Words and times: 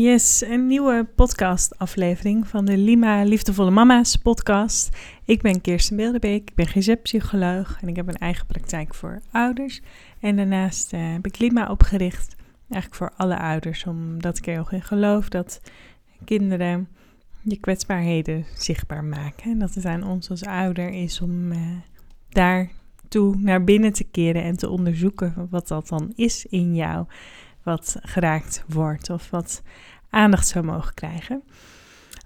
Yes, 0.00 0.40
een 0.40 0.66
nieuwe 0.66 1.06
podcast-aflevering 1.14 2.48
van 2.48 2.64
de 2.64 2.76
Lima 2.76 3.22
Liefdevolle 3.22 3.70
Mama's 3.70 4.16
podcast. 4.16 4.96
Ik 5.24 5.42
ben 5.42 5.60
Kirsten 5.60 5.96
Beeldebeek, 5.96 6.50
ik 6.50 6.54
ben 6.54 6.66
GZ-psycholoog 6.66 7.78
en 7.80 7.88
ik 7.88 7.96
heb 7.96 8.08
een 8.08 8.18
eigen 8.18 8.46
praktijk 8.46 8.94
voor 8.94 9.22
ouders. 9.30 9.80
En 10.20 10.36
daarnaast 10.36 10.92
uh, 10.92 11.12
heb 11.12 11.26
ik 11.26 11.38
Lima 11.38 11.70
opgericht, 11.70 12.36
eigenlijk 12.68 12.94
voor 12.94 13.12
alle 13.16 13.38
ouders, 13.38 13.84
omdat 13.84 14.38
ik 14.38 14.46
er 14.46 14.52
heel 14.52 14.70
in 14.70 14.82
geloof 14.82 15.28
dat 15.28 15.60
kinderen 16.24 16.88
je 17.42 17.56
kwetsbaarheden 17.56 18.44
zichtbaar 18.54 19.04
maken. 19.04 19.50
En 19.50 19.58
dat 19.58 19.74
het 19.74 19.84
aan 19.84 20.04
ons 20.04 20.30
als 20.30 20.44
ouder 20.44 20.88
is 20.88 21.20
om 21.20 21.52
uh, 21.52 21.58
daartoe 22.28 23.36
naar 23.36 23.64
binnen 23.64 23.92
te 23.92 24.04
keren 24.04 24.42
en 24.42 24.56
te 24.56 24.68
onderzoeken 24.68 25.46
wat 25.50 25.68
dat 25.68 25.88
dan 25.88 26.12
is 26.16 26.46
in 26.46 26.74
jou 26.74 27.06
wat 27.68 27.96
geraakt 28.02 28.64
wordt 28.68 29.10
of 29.10 29.30
wat 29.30 29.62
aandacht 30.10 30.48
zou 30.48 30.64
mogen 30.64 30.94
krijgen. 30.94 31.42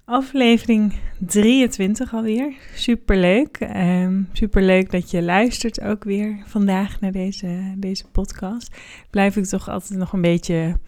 Aflevering 0.05 0.95
23 1.19 2.15
alweer. 2.15 2.53
Superleuk. 2.75 3.59
Um, 3.77 4.29
superleuk 4.33 4.91
dat 4.91 5.11
je 5.11 5.23
luistert 5.23 5.81
ook 5.81 6.05
weer 6.05 6.43
vandaag 6.47 7.01
naar 7.01 7.13
deze, 7.13 7.75
deze 7.77 8.05
podcast. 8.13 8.77
Blijf 9.11 9.37
ik 9.37 9.45
toch 9.45 9.69
altijd 9.69 9.99
nog 9.99 10.13
een 10.13 10.21
beetje 10.21 10.79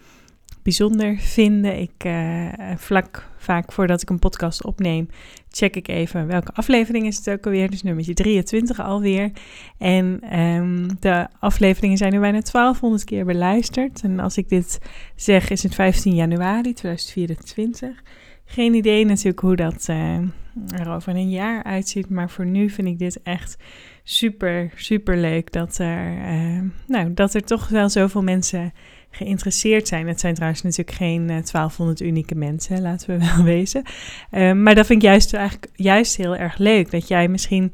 bijzonder 0.63 1.17
vinden. 1.17 1.79
Ik 1.79 2.03
uh, 2.05 2.47
vlak 2.75 3.29
vaak 3.37 3.71
voordat 3.71 4.01
ik 4.01 4.09
een 4.09 4.19
podcast 4.19 4.63
opneem, 4.63 5.09
check 5.55 5.75
ik 5.75 5.87
even 5.87 6.27
welke 6.27 6.53
aflevering 6.53 7.05
is 7.05 7.17
het 7.17 7.29
ook 7.29 7.45
alweer. 7.45 7.69
Dus 7.69 7.83
nummertje 7.83 8.13
23 8.13 8.79
alweer. 8.79 9.31
En 9.77 10.39
um, 10.39 10.87
de 10.99 11.27
afleveringen 11.39 11.97
zijn 11.97 12.13
nu 12.13 12.19
bijna 12.19 12.39
1200 12.39 13.03
keer 13.03 13.25
beluisterd. 13.25 14.01
En 14.01 14.19
als 14.19 14.37
ik 14.37 14.49
dit 14.49 14.79
zeg, 15.15 15.49
is 15.49 15.63
het 15.63 15.75
15 15.75 16.15
januari 16.15 16.73
2024. 16.73 18.01
Geen 18.45 18.73
idee 18.73 19.05
natuurlijk 19.05 19.39
hoe 19.39 19.55
dat 19.55 19.87
uh, 19.89 20.17
er 20.69 20.89
over 20.89 21.15
een 21.15 21.29
jaar 21.29 21.63
uitziet. 21.63 22.09
Maar 22.09 22.29
voor 22.29 22.45
nu 22.45 22.69
vind 22.69 22.87
ik 22.87 22.99
dit 22.99 23.21
echt 23.23 23.57
super, 24.03 24.71
super 24.75 25.17
leuk. 25.17 25.51
Dat 25.51 25.77
er, 25.77 26.17
uh, 26.17 26.61
nou, 26.87 27.13
dat 27.13 27.33
er 27.33 27.43
toch 27.43 27.67
wel 27.67 27.89
zoveel 27.89 28.23
mensen 28.23 28.73
geïnteresseerd 29.15 29.87
zijn. 29.87 30.07
Het 30.07 30.19
zijn 30.19 30.33
trouwens 30.33 30.61
natuurlijk 30.61 30.97
geen 30.97 31.27
1200 31.27 32.01
eh, 32.01 32.07
unieke 32.07 32.35
mensen, 32.35 32.81
laten 32.81 33.07
we 33.09 33.25
wel 33.35 33.43
wezen. 33.43 33.83
Ehm, 34.31 34.63
maar 34.63 34.75
dat 34.75 34.85
vind 34.85 35.03
ik 35.03 35.07
juist, 35.07 35.33
eigenlijk 35.33 35.71
juist 35.73 36.17
heel 36.17 36.35
erg 36.35 36.57
leuk. 36.57 36.91
Dat 36.91 37.07
jij 37.07 37.27
misschien 37.27 37.73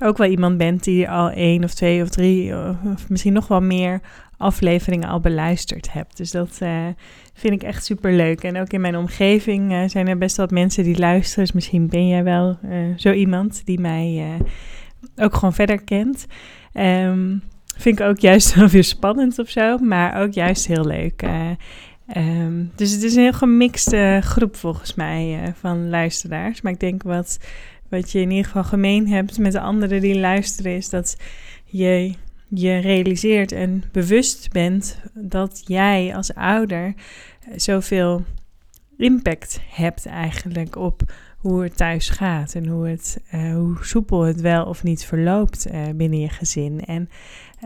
ook 0.00 0.16
wel 0.16 0.30
iemand 0.30 0.58
bent 0.58 0.84
die 0.84 1.10
al 1.10 1.30
één 1.30 1.64
of 1.64 1.74
twee 1.74 2.02
of 2.02 2.08
drie 2.08 2.54
of 2.94 3.08
misschien 3.08 3.32
nog 3.32 3.48
wel 3.48 3.60
meer 3.60 4.00
afleveringen 4.36 5.08
al 5.08 5.20
beluisterd 5.20 5.92
hebt. 5.92 6.16
Dus 6.16 6.30
dat 6.30 6.58
uh, 6.62 6.86
vind 7.34 7.54
ik 7.54 7.62
echt 7.62 7.84
super 7.84 8.12
leuk. 8.12 8.42
En 8.42 8.60
ook 8.60 8.72
in 8.72 8.80
mijn 8.80 8.96
omgeving 8.96 9.90
zijn 9.90 10.08
er 10.08 10.18
best 10.18 10.36
wat 10.36 10.50
mensen 10.50 10.84
die 10.84 10.98
luisteren. 10.98 11.44
Dus 11.44 11.54
misschien 11.54 11.88
ben 11.88 12.08
jij 12.08 12.24
wel 12.24 12.58
zo 12.96 13.12
iemand 13.12 13.62
die 13.64 13.80
mij 13.80 14.38
ook 15.16 15.34
gewoon 15.34 15.54
verder 15.54 15.84
kent. 15.84 16.26
Um, 16.74 17.42
Vind 17.76 18.00
ik 18.00 18.06
ook 18.06 18.18
juist 18.18 18.54
wel 18.54 18.68
weer 18.68 18.84
spannend 18.84 19.38
of 19.38 19.48
zo, 19.48 19.78
maar 19.78 20.22
ook 20.22 20.32
juist 20.32 20.66
heel 20.66 20.86
leuk. 20.86 21.22
Uh, 21.22 21.50
um, 22.16 22.72
dus 22.74 22.90
het 22.90 23.02
is 23.02 23.14
een 23.14 23.22
heel 23.22 23.32
gemixte 23.32 24.20
groep 24.22 24.56
volgens 24.56 24.94
mij 24.94 25.42
uh, 25.42 25.48
van 25.54 25.88
luisteraars. 25.88 26.60
Maar 26.60 26.72
ik 26.72 26.80
denk 26.80 27.02
wat, 27.02 27.38
wat 27.88 28.12
je 28.12 28.20
in 28.20 28.30
ieder 28.30 28.44
geval 28.44 28.64
gemeen 28.64 29.08
hebt 29.08 29.38
met 29.38 29.52
de 29.52 29.60
anderen 29.60 30.00
die 30.00 30.18
luisteren, 30.18 30.76
is 30.76 30.88
dat 30.88 31.16
je 31.64 32.14
je 32.48 32.76
realiseert 32.76 33.52
en 33.52 33.84
bewust 33.92 34.52
bent 34.52 35.00
dat 35.14 35.62
jij 35.66 36.14
als 36.16 36.34
ouder 36.34 36.94
zoveel 37.56 38.24
impact 38.96 39.60
hebt 39.68 40.06
eigenlijk 40.06 40.76
op 40.76 41.02
hoe 41.38 41.62
het 41.62 41.76
thuis 41.76 42.08
gaat 42.08 42.54
en 42.54 42.66
hoe, 42.66 42.88
het, 42.88 43.20
uh, 43.34 43.54
hoe 43.54 43.76
soepel 43.80 44.22
het 44.22 44.40
wel 44.40 44.64
of 44.64 44.82
niet 44.82 45.04
verloopt 45.04 45.66
binnen 45.96 46.20
je 46.20 46.28
gezin. 46.28 46.80
En 46.84 47.08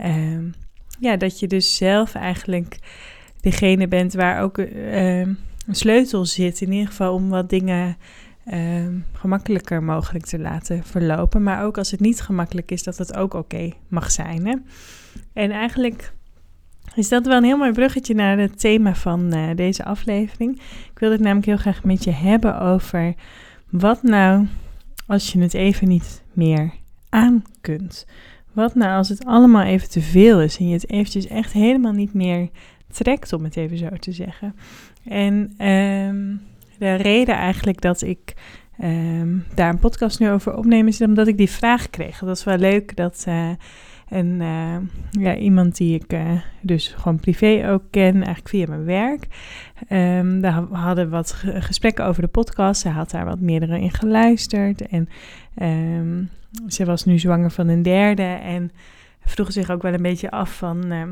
uh, 0.05 0.51
ja, 0.99 1.17
dat 1.17 1.39
je 1.39 1.47
dus 1.47 1.75
zelf 1.75 2.15
eigenlijk 2.15 2.79
degene 3.41 3.87
bent 3.87 4.13
waar 4.13 4.41
ook 4.41 4.57
uh, 4.57 5.19
een 5.19 5.37
sleutel 5.75 6.25
zit, 6.25 6.61
in 6.61 6.71
ieder 6.71 6.87
geval 6.87 7.13
om 7.13 7.29
wat 7.29 7.49
dingen 7.49 7.97
ehm, 8.45 8.93
gemakkelijker 9.13 9.83
mogelijk 9.83 10.25
te 10.25 10.39
laten 10.39 10.83
verlopen. 10.83 11.43
Maar 11.43 11.63
ook 11.63 11.77
als 11.77 11.91
het 11.91 11.99
niet 11.99 12.21
gemakkelijk 12.21 12.71
is, 12.71 12.83
dat 12.83 12.97
het 12.97 13.15
ook 13.15 13.33
oké 13.33 13.71
mag 13.87 14.11
zijn. 14.11 14.47
Hè? 14.47 14.55
En 15.33 15.51
eigenlijk 15.51 16.13
is 16.95 17.09
dat 17.09 17.25
wel 17.25 17.37
een 17.37 17.43
heel 17.43 17.57
mooi 17.57 17.71
bruggetje 17.71 18.13
naar 18.13 18.37
het 18.37 18.59
thema 18.59 18.95
van 18.95 19.35
uh, 19.35 19.55
deze 19.55 19.85
aflevering. 19.85 20.61
Ik 20.91 20.99
wil 20.99 21.11
het 21.11 21.19
namelijk 21.19 21.45
heel 21.45 21.57
graag 21.57 21.83
met 21.83 22.03
je 22.03 22.11
hebben 22.11 22.59
over 22.59 23.13
wat 23.69 24.03
nou 24.03 24.47
als 25.07 25.31
je 25.31 25.39
het 25.39 25.53
even 25.53 25.87
niet 25.87 26.23
meer 26.33 26.71
aan 27.09 27.43
kunt. 27.61 28.05
Wat 28.53 28.75
nou 28.75 28.97
als 28.97 29.09
het 29.09 29.25
allemaal 29.25 29.63
even 29.63 29.89
te 29.89 30.01
veel 30.01 30.41
is 30.41 30.57
en 30.57 30.67
je 30.67 30.73
het 30.73 30.89
eventjes 30.89 31.27
echt 31.27 31.51
helemaal 31.51 31.91
niet 31.93 32.13
meer 32.13 32.49
trekt, 32.91 33.33
om 33.33 33.43
het 33.43 33.57
even 33.57 33.77
zo 33.77 33.89
te 33.99 34.11
zeggen. 34.11 34.55
En 35.03 35.33
um, 35.67 36.41
de 36.77 36.93
reden 36.95 37.35
eigenlijk 37.35 37.81
dat 37.81 38.01
ik 38.01 38.33
um, 38.83 39.45
daar 39.55 39.69
een 39.69 39.79
podcast 39.79 40.19
nu 40.19 40.29
over 40.29 40.57
opneem, 40.57 40.87
is 40.87 41.01
omdat 41.01 41.27
ik 41.27 41.37
die 41.37 41.49
vraag 41.49 41.89
kreeg. 41.89 42.19
Dat 42.19 42.29
was 42.29 42.43
wel 42.43 42.57
leuk 42.57 42.95
dat 42.95 43.25
uh, 43.27 43.49
een, 44.09 44.39
uh, 44.41 44.75
ja, 45.11 45.35
iemand 45.35 45.77
die 45.77 45.95
ik 45.95 46.13
uh, 46.13 46.31
dus 46.61 46.87
gewoon 46.87 47.19
privé 47.19 47.69
ook 47.69 47.83
ken, 47.91 48.15
eigenlijk 48.15 48.49
via 48.49 48.65
mijn 48.67 48.85
werk. 48.85 49.27
Um, 49.89 50.41
daar 50.41 50.63
hadden 50.71 51.09
wat 51.09 51.31
gesprekken 51.43 52.05
over 52.05 52.21
de 52.21 52.27
podcast. 52.27 52.81
Ze 52.81 52.89
had 52.89 53.11
daar 53.11 53.25
wat 53.25 53.39
meerdere 53.39 53.79
in 53.79 53.91
geluisterd. 53.91 54.87
En 54.87 55.09
um, 55.61 56.29
ze 56.67 56.85
was 56.85 57.05
nu 57.05 57.19
zwanger 57.19 57.51
van 57.51 57.67
een 57.67 57.81
derde. 57.81 58.23
En 58.23 58.71
vroeg 59.25 59.51
zich 59.51 59.69
ook 59.69 59.81
wel 59.81 59.93
een 59.93 60.01
beetje 60.01 60.31
af 60.31 60.57
van... 60.57 60.91
Uh, 60.91 61.03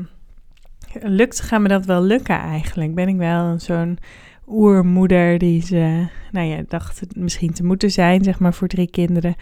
lukt, 1.02 1.40
gaat 1.40 1.60
me 1.60 1.68
dat 1.68 1.86
wel 1.86 2.02
lukken 2.02 2.38
eigenlijk? 2.38 2.94
Ben 2.94 3.08
ik 3.08 3.16
wel 3.16 3.58
zo'n 3.58 3.98
oermoeder 4.46 5.38
die 5.38 5.62
ze, 5.62 6.06
nou 6.32 6.46
ja, 6.46 6.62
dacht 6.68 7.16
misschien 7.16 7.52
te 7.52 7.64
moeten 7.64 7.90
zijn, 7.90 8.24
zeg 8.24 8.38
maar, 8.38 8.54
voor 8.54 8.68
drie 8.68 8.90
kinderen. 8.90 9.34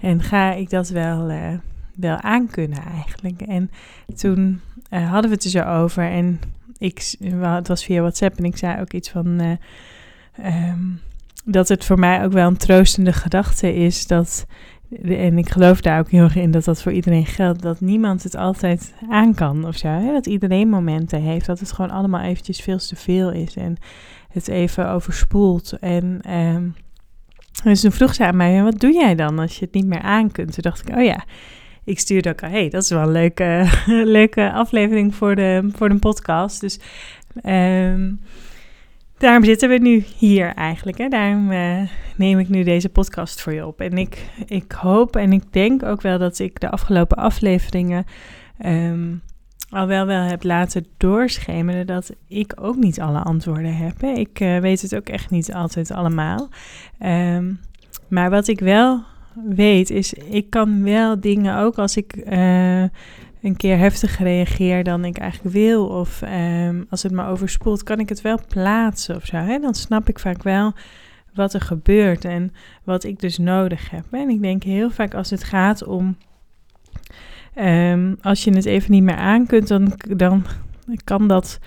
En 0.00 0.22
ga 0.22 0.52
ik 0.52 0.70
dat 0.70 0.88
wel, 0.88 1.30
uh, 1.30 1.52
wel 1.94 2.16
aankunnen 2.16 2.82
eigenlijk? 2.82 3.40
En 3.40 3.70
toen 4.16 4.60
uh, 4.90 5.10
hadden 5.10 5.30
we 5.30 5.36
het 5.36 5.44
er 5.44 5.50
zo 5.50 5.62
over 5.62 6.10
en 6.10 6.40
ik, 6.78 7.14
het 7.40 7.68
was 7.68 7.84
via 7.84 8.00
WhatsApp 8.00 8.38
en 8.38 8.44
ik 8.44 8.56
zei 8.56 8.80
ook 8.80 8.92
iets 8.92 9.10
van... 9.10 9.42
Uh, 9.42 9.50
um, 10.70 11.00
dat 11.44 11.68
het 11.68 11.84
voor 11.84 11.98
mij 11.98 12.24
ook 12.24 12.32
wel 12.32 12.46
een 12.46 12.56
troostende 12.56 13.12
gedachte 13.12 13.74
is 13.74 14.06
dat 14.06 14.46
en 15.02 15.38
ik 15.38 15.50
geloof 15.50 15.80
daar 15.80 15.98
ook 15.98 16.10
heel 16.10 16.22
erg 16.22 16.36
in 16.36 16.50
dat 16.50 16.64
dat 16.64 16.82
voor 16.82 16.92
iedereen 16.92 17.26
geldt. 17.26 17.62
Dat 17.62 17.80
niemand 17.80 18.22
het 18.22 18.36
altijd 18.36 18.94
aan 19.08 19.34
kan 19.34 19.66
of 19.66 19.76
zo. 19.76 19.88
Hè? 19.88 20.12
Dat 20.12 20.26
iedereen 20.26 20.68
momenten 20.68 21.20
heeft. 21.20 21.46
Dat 21.46 21.60
het 21.60 21.72
gewoon 21.72 21.90
allemaal 21.90 22.22
eventjes 22.22 22.60
veel 22.60 22.78
te 22.78 22.96
veel 22.96 23.32
is. 23.32 23.56
En 23.56 23.76
het 24.28 24.48
even 24.48 24.90
overspoelt. 24.90 25.72
En 25.80 26.34
um, 26.34 26.74
dus 27.64 27.80
toen 27.80 27.92
vroeg 27.92 28.14
ze 28.14 28.26
aan 28.26 28.36
mij, 28.36 28.62
wat 28.62 28.80
doe 28.80 28.92
jij 28.92 29.14
dan 29.14 29.38
als 29.38 29.58
je 29.58 29.64
het 29.64 29.74
niet 29.74 29.86
meer 29.86 30.00
aan 30.00 30.32
kunt? 30.32 30.52
Toen 30.52 30.62
dacht 30.62 30.88
ik, 30.88 30.96
oh 30.96 31.04
ja, 31.04 31.24
ik 31.84 31.98
stuurde 31.98 32.28
ook 32.28 32.42
al, 32.42 32.48
hey, 32.48 32.68
dat 32.68 32.82
is 32.82 32.90
wel 32.90 33.02
een 33.02 33.12
leuke, 33.12 33.66
leuke 34.18 34.52
aflevering 34.52 35.14
voor 35.14 35.34
de, 35.34 35.68
voor 35.72 35.88
de 35.88 35.98
podcast. 35.98 36.60
Dus 36.60 36.80
um, 37.44 38.20
daarom 39.18 39.44
zitten 39.44 39.68
we 39.68 39.78
nu 39.78 40.04
hier 40.18 40.54
eigenlijk. 40.54 40.98
Hè? 40.98 41.08
Daarom 41.08 41.50
uh, 41.50 41.80
neem 42.16 42.38
ik 42.38 42.48
nu 42.48 42.62
deze 42.62 42.88
podcast 42.88 43.40
voor 43.40 43.52
je 43.52 43.66
op. 43.66 43.80
En 43.80 43.98
ik, 43.98 44.24
ik 44.46 44.72
hoop 44.72 45.16
en 45.16 45.32
ik 45.32 45.52
denk 45.52 45.82
ook 45.82 46.02
wel 46.02 46.18
dat 46.18 46.38
ik 46.38 46.60
de 46.60 46.70
afgelopen 46.70 47.16
afleveringen 47.16 48.04
um, 48.66 49.22
al 49.70 49.86
wel 49.86 50.06
wel 50.06 50.22
heb 50.22 50.42
laten 50.42 50.86
doorschemeren 50.96 51.86
dat 51.86 52.10
ik 52.28 52.52
ook 52.60 52.76
niet 52.76 53.00
alle 53.00 53.18
antwoorden 53.18 53.76
heb. 53.76 54.00
Hè? 54.00 54.12
Ik 54.12 54.40
uh, 54.40 54.58
weet 54.58 54.82
het 54.82 54.96
ook 54.96 55.08
echt 55.08 55.30
niet 55.30 55.52
altijd 55.52 55.90
allemaal. 55.90 56.48
Um, 57.00 57.60
maar 58.08 58.30
wat 58.30 58.48
ik 58.48 58.60
wel 58.60 59.02
weet 59.54 59.90
is, 59.90 60.12
ik 60.12 60.50
kan 60.50 60.82
wel 60.82 61.20
dingen 61.20 61.58
ook 61.58 61.78
als 61.78 61.96
ik 61.96 62.16
uh, 62.16 62.84
een 63.44 63.56
keer 63.56 63.78
heftig 63.78 64.18
reageer 64.18 64.84
dan 64.84 65.04
ik 65.04 65.18
eigenlijk 65.18 65.54
wil, 65.54 65.86
of 65.86 66.22
um, 66.22 66.86
als 66.90 67.02
het 67.02 67.12
me 67.12 67.26
overspoelt, 67.26 67.82
kan 67.82 68.00
ik 68.00 68.08
het 68.08 68.20
wel 68.20 68.38
plaatsen 68.48 69.16
of 69.16 69.24
zo. 69.24 69.36
Hè? 69.36 69.58
Dan 69.58 69.74
snap 69.74 70.08
ik 70.08 70.18
vaak 70.18 70.42
wel 70.42 70.72
wat 71.34 71.54
er 71.54 71.60
gebeurt 71.60 72.24
en 72.24 72.52
wat 72.84 73.04
ik 73.04 73.20
dus 73.20 73.38
nodig 73.38 73.90
heb. 73.90 74.04
En 74.10 74.28
ik 74.28 74.42
denk 74.42 74.62
heel 74.62 74.90
vaak 74.90 75.14
als 75.14 75.30
het 75.30 75.44
gaat 75.44 75.84
om, 75.84 76.16
um, 77.58 78.16
als 78.22 78.44
je 78.44 78.54
het 78.54 78.64
even 78.64 78.90
niet 78.90 79.02
meer 79.02 79.16
aan 79.16 79.46
kunt, 79.46 79.68
dan, 79.68 79.92
dan 80.16 80.44
kan 81.04 81.28
dat 81.28 81.58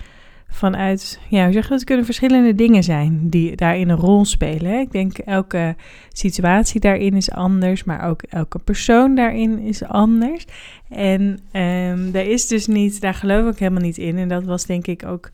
vanuit, 0.48 1.20
ja, 1.28 1.44
hoe 1.44 1.52
zeg 1.52 1.62
je 1.62 1.68
dat? 1.68 1.78
Het 1.78 1.88
kunnen 1.88 2.04
verschillende 2.04 2.54
dingen 2.54 2.82
zijn 2.82 3.28
die 3.28 3.56
daarin 3.56 3.88
een 3.88 3.96
rol 3.96 4.24
spelen. 4.24 4.80
Ik 4.80 4.92
denk 4.92 5.18
elke 5.18 5.76
situatie 6.12 6.80
daarin 6.80 7.14
is 7.14 7.30
anders, 7.30 7.84
maar 7.84 8.08
ook 8.08 8.22
elke 8.22 8.58
persoon 8.58 9.14
daarin 9.14 9.58
is 9.58 9.84
anders. 9.84 10.44
En 10.88 11.22
um, 11.52 12.12
daar 12.12 12.26
is 12.26 12.46
dus 12.46 12.66
niet, 12.66 13.00
daar 13.00 13.14
geloof 13.14 13.52
ik 13.52 13.58
helemaal 13.58 13.82
niet 13.82 13.98
in. 13.98 14.18
En 14.18 14.28
dat 14.28 14.44
was 14.44 14.66
denk 14.66 14.86
ik 14.86 15.04
ook 15.04 15.30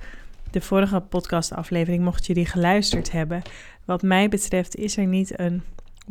de 0.50 0.60
vorige 0.60 1.00
podcastaflevering, 1.00 2.04
mocht 2.04 2.26
je 2.26 2.34
die 2.34 2.46
geluisterd 2.46 3.12
hebben. 3.12 3.42
Wat 3.84 4.02
mij 4.02 4.28
betreft 4.28 4.76
is 4.76 4.96
er 4.96 5.06
niet 5.06 5.38
een 5.38 5.62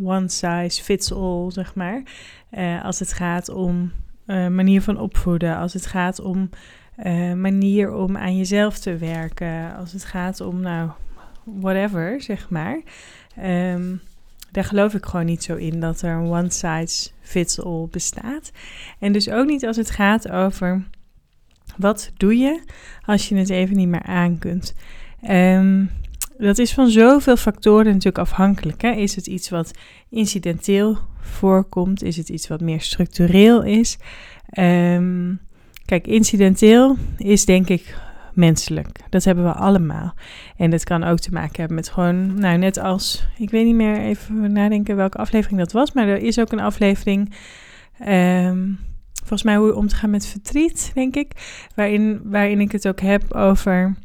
one 0.04 0.30
size 0.30 0.84
fits 0.84 1.14
all, 1.14 1.52
zeg 1.52 1.76
maar. 1.76 2.04
Uh, 2.52 2.86
als 2.86 3.00
het 3.00 3.14
gaat 3.14 3.50
om 3.50 3.92
uh, 4.28 4.48
manier 4.48 4.82
van 4.82 5.00
opvoeden, 5.00 5.58
als 5.58 5.74
het 5.74 5.86
gaat 5.86 6.20
om 6.20 6.50
uh, 7.06 7.34
manier 7.34 7.94
om 7.94 8.18
aan 8.18 8.38
jezelf 8.38 8.80
te 8.80 8.98
werken, 8.98 9.76
als 9.76 9.92
het 9.92 10.06
gaat 10.06 10.42
om, 10.42 10.60
nou, 10.60 10.90
whatever, 11.44 12.22
zeg 12.22 12.50
maar. 12.50 12.82
Um, 13.44 14.02
daar 14.52 14.64
geloof 14.64 14.94
ik 14.94 15.06
gewoon 15.06 15.26
niet 15.26 15.44
zo 15.44 15.56
in 15.56 15.80
dat 15.80 16.02
er 16.02 16.16
een 16.16 16.32
one 16.32 16.50
size 16.50 17.10
fits 17.22 17.62
all 17.62 17.88
bestaat. 17.92 18.52
En 19.00 19.12
dus 19.12 19.30
ook 19.30 19.46
niet 19.46 19.66
als 19.66 19.78
het 19.78 19.90
gaat 19.92 20.30
over 20.30 20.84
wat 21.78 22.12
doe 22.18 22.38
je 22.38 22.62
als 23.06 23.30
je 23.30 23.36
het 23.36 23.50
even 23.50 23.76
niet 23.76 23.88
meer 23.88 24.04
aan 24.04 24.38
kunt. 24.38 24.76
Um, 25.30 25.90
dat 26.38 26.58
is 26.58 26.74
van 26.74 26.90
zoveel 26.90 27.38
factoren 27.38 27.86
natuurlijk 27.86 28.18
afhankelijk. 28.18 28.82
Hè? 28.82 28.92
Is 28.92 29.16
het 29.16 29.28
iets 29.28 29.50
wat 29.50 29.72
incidenteel 30.10 30.98
voorkomt? 31.20 32.04
Is 32.04 32.18
het 32.18 32.30
iets 32.30 32.48
wat 32.48 32.62
meer 32.62 32.82
structureel 32.82 33.64
is? 33.64 33.98
Um, 34.60 35.40
kijk, 35.86 36.08
incidenteel 36.08 36.98
is 37.18 37.46
denk 37.46 37.70
ik 37.70 37.96
menselijk. 38.34 39.00
Dat 39.10 39.24
hebben 39.24 39.44
we 39.44 39.54
allemaal. 39.54 40.14
En 40.58 40.70
dat 40.70 40.84
kan 40.84 41.04
ook 41.04 41.20
te 41.20 41.32
maken 41.32 41.56
hebben 41.56 41.76
met 41.76 41.90
gewoon, 41.90 42.40
nou 42.40 42.58
net 42.58 42.78
als, 42.78 43.28
ik 43.38 43.50
weet 43.50 43.66
niet 43.66 43.76
meer 43.76 43.98
even 43.98 44.52
nadenken 44.52 44.96
welke 44.96 45.18
aflevering 45.18 45.60
dat 45.60 45.72
was, 45.72 45.92
maar 45.92 46.08
er 46.08 46.22
is 46.22 46.40
ook 46.40 46.52
een 46.52 46.60
aflevering, 46.60 47.34
um, 48.08 48.80
volgens 49.14 49.44
mij 49.44 49.56
hoe 49.56 49.76
om 49.76 49.88
te 49.88 49.96
gaan 49.96 50.10
met 50.10 50.26
verdriet, 50.26 50.92
denk 50.94 51.16
ik, 51.16 51.32
waarin, 51.76 52.22
waarin 52.24 52.60
ik 52.60 52.72
het 52.72 52.88
ook 52.88 53.00
heb 53.00 53.34
over 53.34 53.96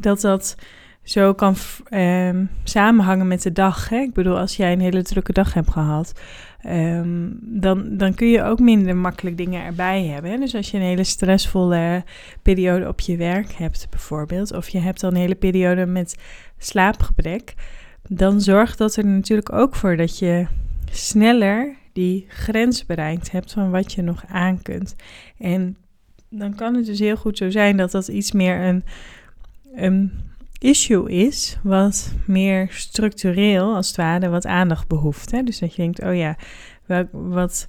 dat 0.00 0.20
dat 0.20 0.56
zo 1.02 1.34
kan 1.34 1.54
um, 1.90 2.50
samenhangen 2.64 3.28
met 3.28 3.42
de 3.42 3.52
dag. 3.52 3.88
Hè? 3.88 3.96
Ik 3.96 4.12
bedoel, 4.12 4.38
als 4.38 4.56
jij 4.56 4.72
een 4.72 4.80
hele 4.80 5.02
drukke 5.02 5.32
dag 5.32 5.54
hebt 5.54 5.70
gehad, 5.70 6.12
um, 6.66 7.38
dan, 7.40 7.96
dan 7.96 8.14
kun 8.14 8.28
je 8.28 8.42
ook 8.42 8.58
minder 8.58 8.96
makkelijk 8.96 9.36
dingen 9.36 9.64
erbij 9.64 10.04
hebben. 10.04 10.30
Hè? 10.30 10.38
Dus 10.38 10.54
als 10.54 10.70
je 10.70 10.76
een 10.76 10.82
hele 10.82 11.04
stressvolle 11.04 12.04
periode 12.42 12.88
op 12.88 13.00
je 13.00 13.16
werk 13.16 13.52
hebt, 13.52 13.86
bijvoorbeeld, 13.90 14.52
of 14.52 14.68
je 14.68 14.78
hebt 14.78 15.00
dan 15.00 15.10
een 15.10 15.20
hele 15.20 15.34
periode 15.34 15.86
met 15.86 16.16
slaapgebrek, 16.58 17.54
dan 18.08 18.40
zorgt 18.40 18.78
dat 18.78 18.96
er 18.96 19.06
natuurlijk 19.06 19.52
ook 19.52 19.74
voor 19.74 19.96
dat 19.96 20.18
je 20.18 20.46
sneller 20.90 21.76
die 21.92 22.24
grens 22.28 22.86
bereikt 22.86 23.30
hebt 23.30 23.52
van 23.52 23.70
wat 23.70 23.92
je 23.92 24.02
nog 24.02 24.24
aan 24.28 24.62
kunt. 24.62 24.96
En 25.38 25.76
dan 26.28 26.54
kan 26.54 26.74
het 26.74 26.86
dus 26.86 26.98
heel 26.98 27.16
goed 27.16 27.38
zo 27.38 27.50
zijn 27.50 27.76
dat 27.76 27.90
dat 27.90 28.08
iets 28.08 28.32
meer 28.32 28.60
een, 28.60 28.84
een 29.74 30.12
issue 30.64 31.10
is 31.10 31.58
wat 31.62 32.14
meer 32.26 32.66
structureel, 32.70 33.74
als 33.74 33.86
het 33.86 33.96
ware, 33.96 34.28
wat 34.28 34.46
aandacht 34.46 34.88
behoeft. 34.88 35.30
Hè? 35.30 35.42
Dus 35.42 35.58
dat 35.58 35.74
je 35.74 35.82
denkt, 35.82 36.02
oh 36.02 36.16
ja, 36.16 36.36
wat, 37.10 37.66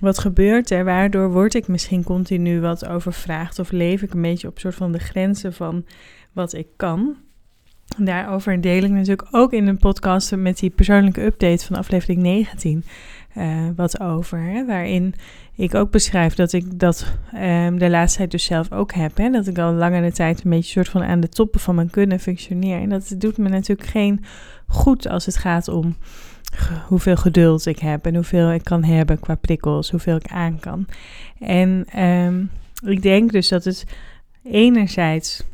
wat 0.00 0.18
gebeurt 0.18 0.70
er? 0.70 0.84
Waardoor 0.84 1.32
word 1.32 1.54
ik 1.54 1.68
misschien 1.68 2.02
continu 2.02 2.60
wat 2.60 2.86
overvraagd 2.86 3.58
of 3.58 3.70
leef 3.70 4.02
ik 4.02 4.14
een 4.14 4.22
beetje 4.22 4.48
op 4.48 4.58
soort 4.58 4.74
van 4.74 4.92
de 4.92 4.98
grenzen 4.98 5.52
van 5.52 5.84
wat 6.32 6.52
ik 6.52 6.66
kan? 6.76 7.16
Daarover 7.98 8.60
deel 8.60 8.82
ik 8.82 8.90
natuurlijk 8.90 9.28
ook 9.30 9.52
in 9.52 9.66
een 9.66 9.78
podcast 9.78 10.36
met 10.36 10.58
die 10.58 10.70
persoonlijke 10.70 11.24
update 11.24 11.64
van 11.64 11.76
aflevering 11.76 12.22
19 12.22 12.84
uh, 13.36 13.68
wat 13.76 14.00
over. 14.00 14.64
Waarin 14.66 15.14
ik 15.54 15.74
ook 15.74 15.90
beschrijf 15.90 16.34
dat 16.34 16.52
ik 16.52 16.78
dat 16.78 17.06
um, 17.34 17.78
de 17.78 17.90
laatste 17.90 18.18
tijd 18.18 18.30
dus 18.30 18.44
zelf 18.44 18.72
ook 18.72 18.92
heb. 18.92 19.16
Hè, 19.16 19.30
dat 19.30 19.46
ik 19.46 19.58
al 19.58 19.72
langere 19.72 20.12
tijd 20.12 20.44
een 20.44 20.50
beetje 20.50 20.70
soort 20.70 20.88
van 20.88 21.02
aan 21.02 21.20
de 21.20 21.28
toppen 21.28 21.60
van 21.60 21.74
mijn 21.74 21.90
kunnen 21.90 22.20
functioneer. 22.20 22.80
En 22.80 22.88
dat 22.88 23.14
doet 23.18 23.38
me 23.38 23.48
natuurlijk 23.48 23.88
geen 23.88 24.24
goed 24.66 25.08
als 25.08 25.26
het 25.26 25.36
gaat 25.36 25.68
om 25.68 25.96
hoeveel 26.86 27.16
geduld 27.16 27.66
ik 27.66 27.78
heb 27.78 28.06
en 28.06 28.14
hoeveel 28.14 28.52
ik 28.52 28.64
kan 28.64 28.84
hebben 28.84 29.20
qua 29.20 29.34
prikkels, 29.34 29.90
hoeveel 29.90 30.16
ik 30.16 30.26
aan 30.26 30.58
kan. 30.60 30.86
En 31.38 32.00
um, 32.02 32.50
ik 32.84 33.02
denk 33.02 33.32
dus 33.32 33.48
dat 33.48 33.64
het 33.64 33.86
enerzijds 34.42 35.44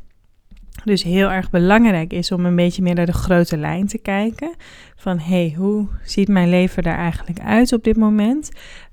dus 0.87 1.03
heel 1.03 1.31
erg 1.31 1.51
belangrijk 1.51 2.13
is 2.13 2.33
om 2.33 2.47
een 2.47 2.57
beetje 2.57 2.83
meer 2.83 2.95
naar 2.95 3.07
de 3.07 3.13
grote 3.13 3.57
lijn 3.57 3.87
te 3.87 3.99
kijken. 3.99 4.55
Van 4.97 5.19
hé, 5.19 5.25
hey, 5.25 5.55
hoe 5.57 5.87
ziet 6.03 6.29
mijn 6.29 6.49
leven 6.49 6.83
daar 6.83 6.99
eigenlijk 6.99 7.41
uit 7.41 7.73
op 7.73 7.85
dit 7.85 7.97
moment? 7.97 8.51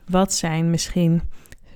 Wat 0.09 0.33
zijn 0.33 0.69
misschien 0.69 1.21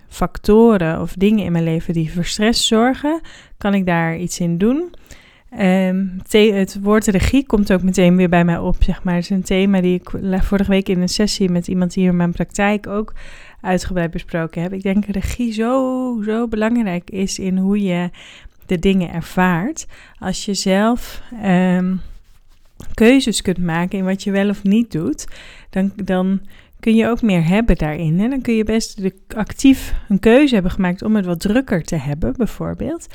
factoren 0.07 1.01
of 1.01 1.13
dingen 1.13 1.45
in 1.45 1.51
mijn 1.51 1.63
leven 1.63 1.93
die 1.93 2.13
voor 2.13 2.25
stress 2.25 2.67
zorgen? 2.67 3.21
Kan 3.57 3.73
ik 3.73 3.85
daar 3.85 4.17
iets 4.17 4.39
in 4.39 4.57
doen? 4.57 4.93
Um, 5.59 6.21
het 6.39 6.79
woord 6.81 7.07
regie 7.07 7.45
komt 7.45 7.73
ook 7.73 7.81
meteen 7.81 8.15
weer 8.15 8.29
bij 8.29 8.45
mij 8.45 8.57
op, 8.57 8.75
zeg 8.79 9.03
maar. 9.03 9.13
Het 9.13 9.23
is 9.23 9.29
een 9.29 9.43
thema 9.43 9.81
die 9.81 9.99
ik 9.99 10.09
vorige 10.43 10.69
week 10.69 10.89
in 10.89 11.01
een 11.01 11.09
sessie 11.09 11.49
met 11.49 11.67
iemand 11.67 11.93
hier 11.93 12.09
in 12.09 12.15
mijn 12.15 12.31
praktijk 12.31 12.87
ook 12.87 13.13
uitgebreid 13.61 14.11
besproken 14.11 14.61
heb. 14.61 14.73
Ik 14.73 14.83
denk 14.83 15.05
regie 15.05 15.53
zo, 15.53 16.21
zo 16.25 16.47
belangrijk 16.47 17.09
is 17.09 17.39
in 17.39 17.57
hoe 17.57 17.81
je 17.81 18.09
de 18.67 18.79
dingen 18.79 19.13
ervaart. 19.13 19.85
Als 20.19 20.45
je 20.45 20.53
zelf 20.53 21.21
um, 21.45 22.01
keuzes 22.93 23.41
kunt 23.41 23.57
maken 23.57 23.97
in 23.97 24.05
wat 24.05 24.23
je 24.23 24.31
wel 24.31 24.49
of 24.49 24.63
niet 24.63 24.91
doet, 24.91 25.27
dan, 25.69 25.91
dan 26.03 26.41
kun 26.79 26.95
je 26.95 27.07
ook 27.07 27.21
meer 27.21 27.47
hebben 27.47 27.75
daarin. 27.75 28.19
En 28.19 28.29
dan 28.29 28.41
kun 28.41 28.53
je 28.53 28.63
best 28.63 29.01
de, 29.01 29.13
actief 29.35 29.93
een 30.09 30.19
keuze 30.19 30.53
hebben 30.53 30.71
gemaakt 30.71 31.01
om 31.01 31.15
het 31.15 31.25
wat 31.25 31.39
drukker 31.39 31.83
te 31.83 31.95
hebben, 31.95 32.33
bijvoorbeeld. 32.37 33.07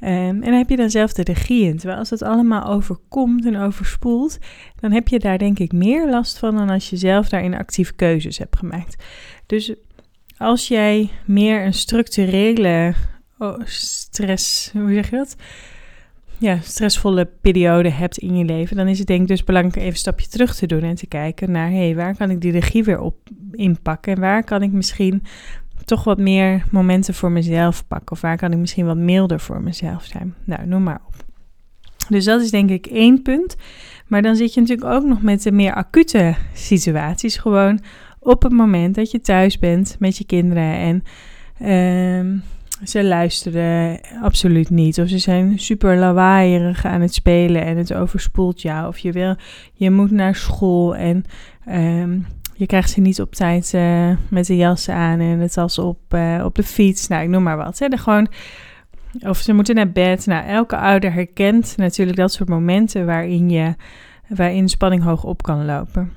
Um, 0.00 0.08
en 0.08 0.40
dan 0.40 0.52
heb 0.52 0.68
je 0.68 0.76
dan 0.76 0.90
zelf 0.90 1.12
de 1.12 1.22
regie 1.22 1.64
in. 1.64 1.76
Terwijl 1.76 1.98
als 1.98 2.10
het 2.10 2.22
allemaal 2.22 2.66
overkomt 2.66 3.46
en 3.46 3.56
overspoelt, 3.56 4.38
dan 4.80 4.92
heb 4.92 5.08
je 5.08 5.18
daar 5.18 5.38
denk 5.38 5.58
ik 5.58 5.72
meer 5.72 6.10
last 6.10 6.38
van 6.38 6.56
dan 6.56 6.70
als 6.70 6.90
je 6.90 6.96
zelf 6.96 7.28
daarin 7.28 7.54
actief 7.54 7.94
keuzes 7.96 8.38
hebt 8.38 8.56
gemaakt. 8.56 9.04
Dus 9.46 9.74
als 10.36 10.68
jij 10.68 11.10
meer 11.24 11.64
een 11.64 11.74
structurele 11.74 12.94
oh, 13.40 13.60
stress, 13.64 14.70
hoe 14.72 14.92
zeg 14.92 15.10
je 15.10 15.16
dat? 15.16 15.36
Ja, 16.38 16.58
stressvolle 16.62 17.28
periode 17.40 17.90
hebt 17.90 18.18
in 18.18 18.36
je 18.36 18.44
leven, 18.44 18.76
dan 18.76 18.88
is 18.88 18.98
het 18.98 19.06
denk 19.06 19.20
ik 19.20 19.28
dus 19.28 19.44
belangrijk 19.44 19.76
even 19.76 19.90
een 19.90 19.96
stapje 19.96 20.28
terug 20.28 20.54
te 20.54 20.66
doen 20.66 20.82
en 20.82 20.94
te 20.94 21.06
kijken 21.06 21.50
naar, 21.50 21.68
hé, 21.70 21.84
hey, 21.84 21.94
waar 21.94 22.16
kan 22.16 22.30
ik 22.30 22.40
die 22.40 22.52
regie 22.52 22.84
weer 22.84 23.00
op 23.00 23.16
inpakken? 23.52 24.14
En 24.14 24.20
waar 24.20 24.44
kan 24.44 24.62
ik 24.62 24.72
misschien 24.72 25.22
toch 25.84 26.04
wat 26.04 26.18
meer 26.18 26.64
momenten 26.70 27.14
voor 27.14 27.30
mezelf 27.30 27.86
pakken? 27.86 28.12
Of 28.12 28.20
waar 28.20 28.36
kan 28.36 28.52
ik 28.52 28.58
misschien 28.58 28.86
wat 28.86 28.96
milder 28.96 29.40
voor 29.40 29.62
mezelf 29.62 30.04
zijn? 30.04 30.34
Nou, 30.44 30.66
noem 30.66 30.82
maar 30.82 31.00
op. 31.06 31.14
Dus 32.08 32.24
dat 32.24 32.40
is 32.40 32.50
denk 32.50 32.70
ik 32.70 32.86
één 32.86 33.22
punt. 33.22 33.56
Maar 34.06 34.22
dan 34.22 34.36
zit 34.36 34.54
je 34.54 34.60
natuurlijk 34.60 34.90
ook 34.90 35.04
nog 35.04 35.22
met 35.22 35.42
de 35.42 35.52
meer 35.52 35.74
acute 35.74 36.34
situaties. 36.52 37.36
Gewoon 37.36 37.80
op 38.18 38.42
het 38.42 38.52
moment 38.52 38.94
dat 38.94 39.10
je 39.10 39.20
thuis 39.20 39.58
bent 39.58 39.96
met 39.98 40.16
je 40.16 40.24
kinderen 40.24 40.74
en 40.74 41.02
uh, 41.62 42.40
ze 42.84 43.04
luisteren 43.04 44.00
absoluut 44.22 44.70
niet. 44.70 45.00
Of 45.00 45.08
ze 45.08 45.18
zijn 45.18 45.58
super 45.58 45.96
lawaaierig 45.96 46.84
aan 46.84 47.00
het 47.00 47.14
spelen 47.14 47.64
en 47.64 47.76
het 47.76 47.94
overspoelt 47.94 48.62
jou. 48.62 48.88
Of 48.88 48.98
je, 48.98 49.12
wil, 49.12 49.36
je 49.72 49.90
moet 49.90 50.10
naar 50.10 50.34
school 50.34 50.96
en 50.96 51.24
um, 51.68 52.26
je 52.54 52.66
krijgt 52.66 52.90
ze 52.90 53.00
niet 53.00 53.20
op 53.20 53.34
tijd 53.34 53.72
uh, 53.74 54.10
met 54.28 54.46
de 54.46 54.56
jas 54.56 54.88
aan 54.88 55.20
en 55.20 55.38
het 55.38 55.52
tas 55.52 55.78
op, 55.78 55.98
uh, 56.14 56.42
op 56.44 56.54
de 56.54 56.62
fiets. 56.62 57.08
Nou, 57.08 57.22
ik 57.22 57.28
noem 57.28 57.42
maar 57.42 57.56
wat. 57.56 57.78
Hè. 57.78 57.88
De 57.88 57.96
gewoon, 57.96 58.28
of 59.20 59.38
ze 59.38 59.52
moeten 59.52 59.74
naar 59.74 59.90
bed. 59.90 60.26
Nou, 60.26 60.46
elke 60.46 60.76
ouder 60.76 61.12
herkent 61.12 61.76
natuurlijk 61.76 62.18
dat 62.18 62.32
soort 62.32 62.48
momenten 62.48 63.06
waarin, 63.06 63.50
je, 63.50 63.74
waarin 64.28 64.68
spanning 64.68 65.02
hoog 65.02 65.24
op 65.24 65.42
kan 65.42 65.64
lopen. 65.64 66.12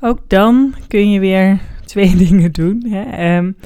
Ook 0.00 0.18
dan 0.28 0.74
kun 0.88 1.10
je 1.10 1.20
weer 1.20 1.58
twee 1.84 2.16
dingen 2.16 2.52
doen. 2.52 2.86
Hè. 2.88 3.36
Um, 3.36 3.56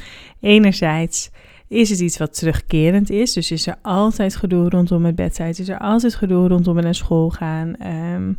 enerzijds 0.40 1.30
is 1.72 1.90
het 1.90 2.00
iets 2.00 2.18
wat 2.18 2.38
terugkerend 2.38 3.10
is. 3.10 3.32
Dus 3.32 3.50
is 3.50 3.66
er 3.66 3.76
altijd 3.82 4.36
gedoe 4.36 4.68
rondom 4.68 5.04
het 5.04 5.14
bedtijd? 5.14 5.58
Is 5.58 5.68
er 5.68 5.78
altijd 5.78 6.14
gedoe 6.14 6.48
rondom 6.48 6.74
naar 6.74 6.94
school 6.94 7.30
gaan? 7.30 7.74
Um, 8.14 8.38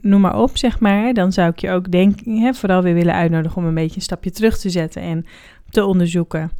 noem 0.00 0.20
maar 0.20 0.38
op, 0.38 0.56
zeg 0.56 0.80
maar. 0.80 1.14
Dan 1.14 1.32
zou 1.32 1.50
ik 1.50 1.58
je 1.58 1.70
ook 1.70 1.90
denken, 1.90 2.36
hè, 2.36 2.54
vooral 2.54 2.82
weer 2.82 2.94
willen 2.94 3.14
uitnodigen 3.14 3.56
om 3.56 3.68
een 3.68 3.74
beetje 3.74 3.96
een 3.96 4.02
stapje 4.02 4.30
terug 4.30 4.58
te 4.58 4.70
zetten 4.70 5.02
en 5.02 5.26
te 5.70 5.84
onderzoeken. 5.84 6.50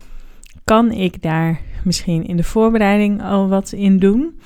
Kan 0.64 0.90
ik 0.90 1.22
daar 1.22 1.60
misschien 1.84 2.26
in 2.26 2.36
de 2.36 2.44
voorbereiding 2.44 3.22
al 3.22 3.48
wat 3.48 3.72
in 3.72 3.98
doen? 3.98 4.40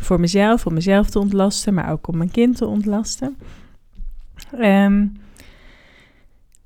Voor 0.00 0.20
mezelf, 0.20 0.66
om 0.66 0.74
mezelf 0.74 1.10
te 1.10 1.18
ontlasten, 1.18 1.74
maar 1.74 1.90
ook 1.90 2.08
om 2.08 2.16
mijn 2.16 2.30
kind 2.30 2.56
te 2.56 2.66
ontlasten. 2.66 3.36
Um, 4.58 5.12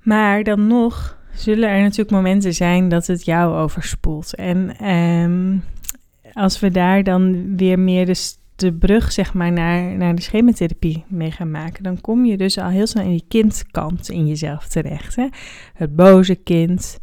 maar 0.03 0.43
dan 0.43 0.67
nog 0.67 1.19
zullen 1.35 1.69
er 1.69 1.81
natuurlijk 1.81 2.11
momenten 2.11 2.55
zijn 2.55 2.89
dat 2.89 3.07
het 3.07 3.25
jou 3.25 3.55
overspoelt. 3.55 4.35
En 4.35 4.87
um, 4.91 5.63
als 6.33 6.61
we 6.61 6.71
daar 6.71 7.03
dan 7.03 7.57
weer 7.57 7.79
meer 7.79 8.07
de, 8.07 8.33
de 8.57 8.73
brug 8.73 9.13
zeg 9.13 9.35
maar, 9.35 9.53
naar, 9.53 9.97
naar 9.97 10.15
de 10.15 10.23
schematherapie 10.23 11.05
mee 11.09 11.31
gaan 11.31 11.51
maken, 11.51 11.83
dan 11.83 12.01
kom 12.01 12.25
je 12.25 12.37
dus 12.37 12.59
al 12.59 12.69
heel 12.69 12.87
snel 12.87 13.05
in 13.05 13.11
die 13.11 13.25
kindkant 13.29 14.11
in 14.11 14.27
jezelf 14.27 14.69
terecht. 14.69 15.17
Hè? 15.17 15.27
Het 15.75 15.97
boze 15.97 16.35
kind, 16.35 16.99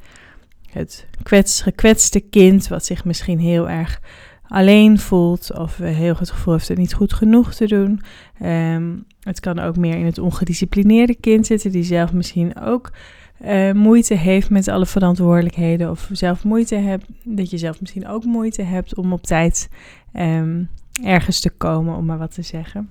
het 0.69 1.07
kwets, 1.23 1.61
gekwetste 1.61 2.19
kind, 2.19 2.67
wat 2.67 2.85
zich 2.85 3.05
misschien 3.05 3.39
heel 3.39 3.69
erg 3.69 4.01
alleen 4.47 4.99
voelt 4.99 5.57
of 5.57 5.77
heel 5.77 6.15
het 6.17 6.31
gevoel 6.31 6.53
heeft 6.53 6.67
het 6.67 6.77
niet 6.77 6.93
goed 6.93 7.13
genoeg 7.13 7.53
te 7.53 7.67
doen. 7.67 8.01
Ehm, 8.39 8.95
het 9.19 9.39
kan 9.39 9.59
ook 9.59 9.77
meer 9.77 9.97
in 9.97 10.05
het 10.05 10.17
ongedisciplineerde 10.17 11.15
kind 11.15 11.45
zitten, 11.45 11.71
die 11.71 11.83
zelf 11.83 12.13
misschien 12.13 12.61
ook 12.61 12.91
uh, 13.45 13.71
moeite 13.71 14.15
heeft 14.15 14.49
met 14.49 14.67
alle 14.67 14.85
verantwoordelijkheden. 14.85 15.89
Of 15.89 16.09
zelf 16.11 16.43
moeite 16.43 16.75
hebt, 16.75 17.05
dat 17.23 17.49
je 17.49 17.57
zelf 17.57 17.81
misschien 17.81 18.07
ook 18.07 18.23
moeite 18.23 18.61
hebt 18.61 18.95
om 18.95 19.13
op 19.13 19.23
tijd 19.23 19.69
um, 20.13 20.69
ergens 21.03 21.39
te 21.39 21.49
komen, 21.49 21.95
om 21.95 22.05
maar 22.05 22.17
wat 22.17 22.33
te 22.33 22.41
zeggen. 22.41 22.89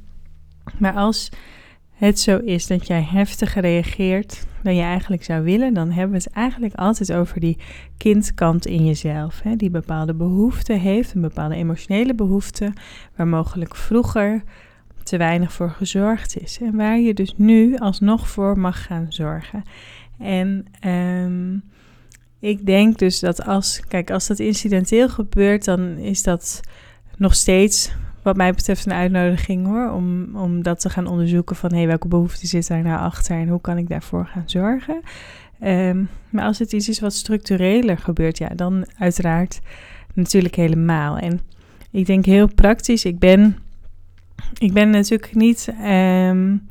Maar 0.78 0.95
als 0.95 1.30
het 2.00 2.21
zo 2.21 2.38
is 2.38 2.66
dat 2.66 2.87
jij 2.87 3.02
heftiger 3.02 3.62
reageert 3.62 4.47
dan 4.62 4.75
je 4.75 4.83
eigenlijk 4.83 5.25
zou 5.25 5.42
willen, 5.42 5.75
dan 5.75 5.90
hebben 5.90 6.16
we 6.16 6.23
het 6.25 6.33
eigenlijk 6.33 6.75
altijd 6.75 7.12
over 7.12 7.40
die 7.40 7.59
kindkant 7.97 8.66
in 8.66 8.87
jezelf. 8.87 9.40
Hè, 9.42 9.57
die 9.57 9.71
bepaalde 9.71 10.14
behoeften 10.14 10.80
heeft, 10.80 11.14
een 11.14 11.21
bepaalde 11.21 11.54
emotionele 11.54 12.14
behoefte, 12.14 12.73
waar 13.16 13.28
mogelijk 13.28 13.76
vroeger 13.76 14.42
te 15.02 15.16
weinig 15.16 15.52
voor 15.52 15.71
gezorgd 15.71 16.40
is. 16.40 16.59
En 16.61 16.76
waar 16.76 16.99
je 16.99 17.14
dus 17.14 17.35
nu 17.37 17.76
alsnog 17.76 18.28
voor 18.28 18.59
mag 18.59 18.85
gaan 18.85 19.07
zorgen. 19.09 19.62
En 20.20 20.66
um, 20.86 21.62
ik 22.38 22.66
denk 22.66 22.98
dus 22.98 23.20
dat 23.20 23.44
als, 23.46 23.82
kijk, 23.88 24.10
als 24.10 24.26
dat 24.26 24.38
incidenteel 24.38 25.08
gebeurt, 25.08 25.64
dan 25.64 25.96
is 25.96 26.22
dat 26.22 26.60
nog 27.16 27.34
steeds 27.34 27.92
wat 28.22 28.36
mij 28.36 28.52
betreft 28.52 28.86
een 28.86 28.92
uitnodiging 28.92 29.66
hoor. 29.66 29.90
Om, 29.90 30.36
om 30.36 30.62
dat 30.62 30.80
te 30.80 30.90
gaan 30.90 31.06
onderzoeken 31.06 31.56
van 31.56 31.72
hey, 31.72 31.86
welke 31.86 32.08
behoeften 32.08 32.48
zit 32.48 32.68
daar 32.68 32.82
nou 32.82 33.00
achter 33.00 33.36
en 33.36 33.48
hoe 33.48 33.60
kan 33.60 33.78
ik 33.78 33.88
daarvoor 33.88 34.26
gaan 34.26 34.42
zorgen. 34.46 35.00
Um, 35.64 36.08
maar 36.30 36.44
als 36.44 36.58
het 36.58 36.72
iets 36.72 36.88
is 36.88 37.00
wat 37.00 37.12
structureler 37.12 37.98
gebeurt, 37.98 38.38
ja, 38.38 38.48
dan 38.48 38.86
uiteraard 38.98 39.60
natuurlijk 40.14 40.54
helemaal. 40.54 41.18
En 41.18 41.40
ik 41.90 42.06
denk 42.06 42.24
heel 42.24 42.54
praktisch, 42.54 43.04
ik 43.04 43.18
ben, 43.18 43.58
ik 44.58 44.72
ben 44.72 44.90
natuurlijk 44.90 45.34
niet, 45.34 45.68
um, 45.84 46.68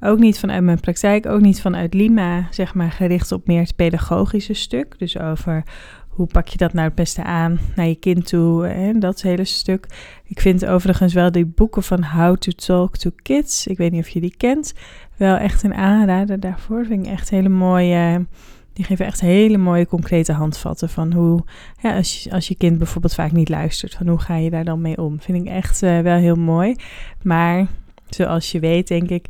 ook 0.00 0.18
niet 0.18 0.38
vanuit 0.38 0.62
mijn 0.62 0.80
praktijk, 0.80 1.26
ook 1.26 1.40
niet 1.40 1.60
vanuit 1.60 1.94
Lima, 1.94 2.46
zeg 2.50 2.74
maar, 2.74 2.90
gericht 2.90 3.32
op 3.32 3.46
meer 3.46 3.60
het 3.60 3.76
pedagogische 3.76 4.54
stuk. 4.54 4.98
Dus 4.98 5.18
over 5.18 5.64
hoe 6.08 6.26
pak 6.26 6.48
je 6.48 6.58
dat 6.58 6.72
nou 6.72 6.86
het 6.86 6.94
beste 6.94 7.22
aan 7.22 7.58
naar 7.76 7.86
je 7.86 7.94
kind 7.94 8.26
toe 8.26 8.66
en 8.66 9.00
dat 9.00 9.22
hele 9.22 9.44
stuk. 9.44 9.86
Ik 10.24 10.40
vind 10.40 10.66
overigens 10.66 11.14
wel 11.14 11.32
die 11.32 11.46
boeken 11.46 11.82
van 11.82 12.04
How 12.04 12.36
to 12.36 12.52
Talk 12.52 12.96
to 12.96 13.10
Kids, 13.22 13.66
ik 13.66 13.76
weet 13.76 13.92
niet 13.92 14.00
of 14.00 14.08
je 14.08 14.20
die 14.20 14.34
kent, 14.36 14.74
wel 15.16 15.36
echt 15.36 15.62
een 15.62 15.74
aanrader 15.74 16.40
daarvoor. 16.40 16.84
Vind 16.86 17.06
ik 17.06 17.12
echt 17.12 17.30
hele 17.30 17.48
mooie, 17.48 18.26
die 18.72 18.84
geven 18.84 19.06
echt 19.06 19.20
hele 19.20 19.58
mooie 19.58 19.86
concrete 19.86 20.32
handvatten 20.32 20.88
van 20.88 21.12
hoe, 21.12 21.44
ja, 21.82 21.96
als, 21.96 22.22
je, 22.22 22.30
als 22.30 22.48
je 22.48 22.54
kind 22.54 22.78
bijvoorbeeld 22.78 23.14
vaak 23.14 23.32
niet 23.32 23.48
luistert, 23.48 23.94
van 23.94 24.08
hoe 24.08 24.18
ga 24.18 24.36
je 24.36 24.50
daar 24.50 24.64
dan 24.64 24.80
mee 24.80 25.02
om. 25.02 25.20
Vind 25.20 25.46
ik 25.46 25.52
echt 25.52 25.82
uh, 25.82 26.00
wel 26.00 26.16
heel 26.16 26.36
mooi. 26.36 26.74
Maar 27.22 27.66
zoals 28.14 28.52
je 28.52 28.60
weet, 28.60 28.88
denk 28.88 29.10
ik, 29.10 29.26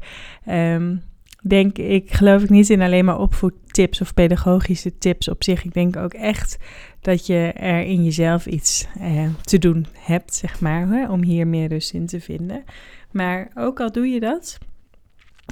um, 0.48 1.02
denk 1.42 1.78
ik, 1.78 2.12
geloof 2.12 2.42
ik 2.42 2.50
niet 2.50 2.70
in 2.70 2.82
alleen 2.82 3.04
maar 3.04 3.18
opvoedtips 3.18 4.00
of 4.00 4.14
pedagogische 4.14 4.98
tips 4.98 5.28
op 5.28 5.44
zich. 5.44 5.64
Ik 5.64 5.72
denk 5.72 5.96
ook 5.96 6.12
echt 6.12 6.58
dat 7.00 7.26
je 7.26 7.52
er 7.52 7.80
in 7.80 8.04
jezelf 8.04 8.46
iets 8.46 8.86
eh, 9.00 9.28
te 9.42 9.58
doen 9.58 9.86
hebt, 9.98 10.34
zeg 10.34 10.60
maar, 10.60 10.88
hè, 10.88 11.08
om 11.08 11.22
hier 11.22 11.46
meer 11.46 11.68
rust 11.68 11.92
in 11.92 12.06
te 12.06 12.20
vinden. 12.20 12.64
Maar 13.10 13.50
ook 13.54 13.80
al 13.80 13.92
doe 13.92 14.06
je 14.06 14.20
dat, 14.20 14.58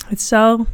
het 0.09 0.21
zal 0.21 0.67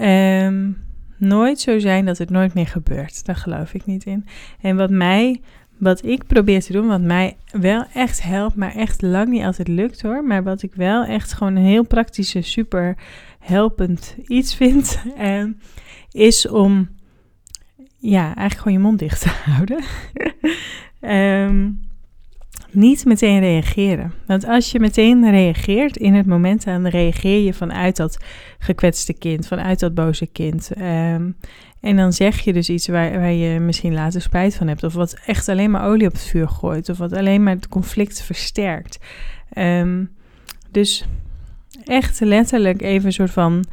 um, 0.00 0.84
nooit 1.16 1.60
zo 1.60 1.78
zijn 1.78 2.04
dat 2.04 2.18
het 2.18 2.30
nooit 2.30 2.54
meer 2.54 2.66
gebeurt. 2.66 3.24
Daar 3.24 3.36
geloof 3.36 3.74
ik 3.74 3.86
niet 3.86 4.04
in. 4.04 4.26
En 4.60 4.76
wat 4.76 4.90
mij 4.90 5.40
wat 5.80 6.04
ik 6.04 6.26
probeer 6.26 6.60
te 6.60 6.72
doen, 6.72 6.86
wat 6.86 7.00
mij 7.00 7.36
wel 7.52 7.84
echt 7.94 8.22
helpt, 8.22 8.56
maar 8.56 8.74
echt 8.74 9.02
lang 9.02 9.28
niet 9.28 9.44
altijd 9.44 9.68
lukt 9.68 10.02
hoor. 10.02 10.24
Maar 10.24 10.42
wat 10.42 10.62
ik 10.62 10.74
wel 10.74 11.04
echt 11.04 11.32
gewoon 11.32 11.56
een 11.56 11.64
heel 11.64 11.86
praktische, 11.86 12.42
super 12.42 12.96
helpend 13.38 14.16
iets 14.26 14.54
vind, 14.54 15.02
eh, 15.16 15.44
is 16.10 16.48
om 16.48 16.88
ja, 17.98 18.24
eigenlijk 18.24 18.56
gewoon 18.56 18.72
je 18.72 18.78
mond 18.78 18.98
dicht 18.98 19.20
te 19.20 19.28
houden. 19.50 19.84
um, 21.48 21.88
niet 22.72 23.04
meteen 23.04 23.40
reageren. 23.40 24.12
Want 24.26 24.44
als 24.44 24.72
je 24.72 24.80
meteen 24.80 25.30
reageert 25.30 25.96
in 25.96 26.14
het 26.14 26.26
moment, 26.26 26.64
dan 26.64 26.86
reageer 26.86 27.44
je 27.44 27.54
vanuit 27.54 27.96
dat 27.96 28.24
gekwetste 28.58 29.12
kind, 29.12 29.46
vanuit 29.46 29.80
dat 29.80 29.94
boze 29.94 30.26
kind. 30.26 30.70
Um, 30.78 31.36
en 31.80 31.96
dan 31.96 32.12
zeg 32.12 32.40
je 32.40 32.52
dus 32.52 32.68
iets 32.68 32.88
waar, 32.88 33.12
waar 33.12 33.32
je 33.32 33.60
misschien 33.60 33.94
later 33.94 34.20
spijt 34.20 34.54
van 34.54 34.68
hebt. 34.68 34.82
Of 34.82 34.94
wat 34.94 35.16
echt 35.26 35.48
alleen 35.48 35.70
maar 35.70 35.86
olie 35.86 36.06
op 36.06 36.12
het 36.12 36.22
vuur 36.22 36.48
gooit. 36.48 36.88
Of 36.88 36.98
wat 36.98 37.12
alleen 37.12 37.42
maar 37.42 37.54
het 37.54 37.68
conflict 37.68 38.22
versterkt. 38.22 38.98
Um, 39.54 40.10
dus 40.70 41.04
echt 41.84 42.20
letterlijk 42.20 42.82
even 42.82 43.06
een 43.06 43.12
soort 43.12 43.30
van 43.30 43.64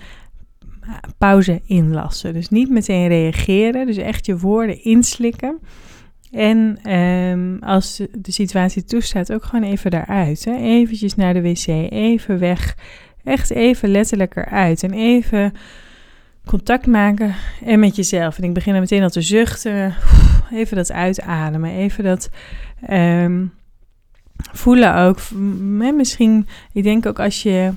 pauze 1.18 1.62
inlassen. 1.66 2.34
Dus 2.34 2.50
niet 2.50 2.70
meteen 2.70 3.08
reageren. 3.08 3.86
Dus 3.86 3.98
echt 3.98 4.26
je 4.26 4.38
woorden 4.38 4.84
inslikken. 4.84 5.60
En 6.32 6.92
um, 6.94 7.64
als 7.64 8.02
de 8.18 8.32
situatie 8.32 8.84
toestaat, 8.84 9.34
ook 9.34 9.44
gewoon 9.44 9.70
even 9.70 9.92
daaruit. 9.92 10.46
Hè? 10.46 10.56
Eventjes 10.56 11.16
naar 11.16 11.34
de 11.34 11.42
wc, 11.42 11.68
even 11.92 12.40
weg. 12.40 12.76
Echt 13.24 13.50
even 13.50 13.90
letterlijk 13.90 14.36
eruit. 14.36 14.84
En 14.84 14.94
even 14.94 15.54
contact 16.48 16.86
maken 16.86 17.36
en 17.66 17.80
met 17.80 17.96
jezelf. 17.96 18.38
En 18.38 18.44
ik 18.44 18.54
begin 18.54 18.72
dan 18.72 18.82
meteen 18.82 19.04
al 19.04 19.10
te 19.10 19.22
zuchten. 19.22 19.96
Even 20.52 20.78
dat 20.78 20.92
uitademen. 20.92 21.72
Even 21.72 22.04
dat 22.04 22.30
um, 22.90 23.54
voelen 24.52 24.96
ook. 24.96 25.32
Misschien, 25.96 26.48
ik 26.74 26.84
denk 26.84 27.06
ook 27.06 27.20
als 27.20 27.44
je 27.44 27.72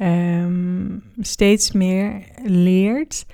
um, 0.00 1.02
steeds 1.20 1.72
meer 1.72 2.22
leert 2.44 3.26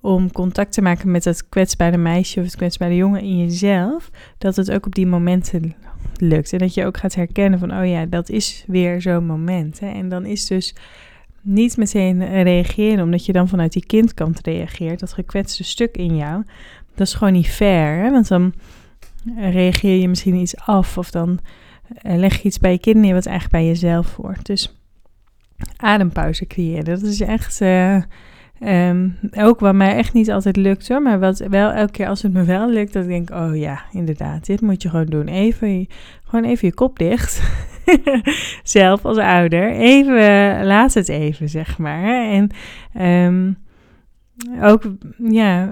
om 0.00 0.32
contact 0.32 0.72
te 0.72 0.82
maken 0.82 1.10
met 1.10 1.22
dat 1.22 1.48
kwetsbare 1.48 1.96
meisje 1.96 2.38
of 2.38 2.44
het 2.44 2.56
kwetsbare 2.56 2.96
jongen 2.96 3.20
in 3.20 3.38
jezelf, 3.38 4.10
dat 4.38 4.56
het 4.56 4.70
ook 4.70 4.86
op 4.86 4.94
die 4.94 5.06
momenten 5.06 5.74
lukt. 6.16 6.52
En 6.52 6.58
dat 6.58 6.74
je 6.74 6.86
ook 6.86 6.96
gaat 6.96 7.14
herkennen 7.14 7.58
van, 7.58 7.78
oh 7.78 7.88
ja, 7.88 8.06
dat 8.06 8.28
is 8.28 8.64
weer 8.66 9.00
zo'n 9.00 9.26
moment. 9.26 9.80
Hè? 9.80 9.88
En 9.88 10.08
dan 10.08 10.26
is 10.26 10.46
dus 10.46 10.74
niet 11.44 11.76
meteen 11.76 12.42
reageren, 12.42 13.04
omdat 13.04 13.26
je 13.26 13.32
dan 13.32 13.48
vanuit 13.48 13.72
die 13.72 13.86
kindkant 13.86 14.46
reageert, 14.46 15.00
dat 15.00 15.12
gekwetste 15.12 15.64
stuk 15.64 15.96
in 15.96 16.16
jou, 16.16 16.42
dat 16.94 17.06
is 17.06 17.14
gewoon 17.14 17.32
niet 17.32 17.48
fair. 17.48 18.02
Hè? 18.02 18.10
Want 18.10 18.28
dan 18.28 18.54
reageer 19.36 20.00
je 20.00 20.08
misschien 20.08 20.34
iets 20.34 20.56
af 20.56 20.98
of 20.98 21.10
dan 21.10 21.38
eh, 22.02 22.16
leg 22.16 22.36
je 22.36 22.42
iets 22.42 22.58
bij 22.58 22.72
je 22.72 22.78
kind 22.78 22.96
neer 22.96 23.14
wat 23.14 23.26
eigenlijk 23.26 23.56
bij 23.56 23.66
jezelf 23.66 24.16
hoort. 24.16 24.46
Dus 24.46 24.76
adempauze 25.76 26.46
creëren, 26.46 26.84
dat 26.84 27.02
is 27.02 27.20
echt... 27.20 27.60
Uh, 27.60 28.02
Um, 28.60 29.18
ook 29.36 29.60
wat 29.60 29.74
mij 29.74 29.96
echt 29.96 30.12
niet 30.12 30.30
altijd 30.30 30.56
lukt 30.56 30.88
hoor, 30.88 31.02
maar 31.02 31.18
wat 31.20 31.38
wel 31.38 31.70
elke 31.70 31.92
keer 31.92 32.08
als 32.08 32.22
het 32.22 32.32
me 32.32 32.44
wel 32.44 32.70
lukt, 32.70 32.92
dat 32.92 33.02
ik 33.02 33.08
denk, 33.08 33.30
oh 33.30 33.56
ja, 33.56 33.82
inderdaad, 33.92 34.46
dit 34.46 34.60
moet 34.60 34.82
je 34.82 34.88
gewoon 34.90 35.06
doen. 35.06 35.28
Even, 35.28 35.86
gewoon 36.24 36.44
even 36.44 36.68
je 36.68 36.74
kop 36.74 36.98
dicht. 36.98 37.42
Zelf 38.62 39.04
als 39.04 39.18
ouder. 39.18 39.72
Even, 39.72 40.64
laat 40.64 40.94
het 40.94 41.08
even, 41.08 41.48
zeg 41.48 41.78
maar. 41.78 42.30
En 42.30 42.50
um, 43.26 43.56
ook, 44.62 44.82
ja, 45.18 45.70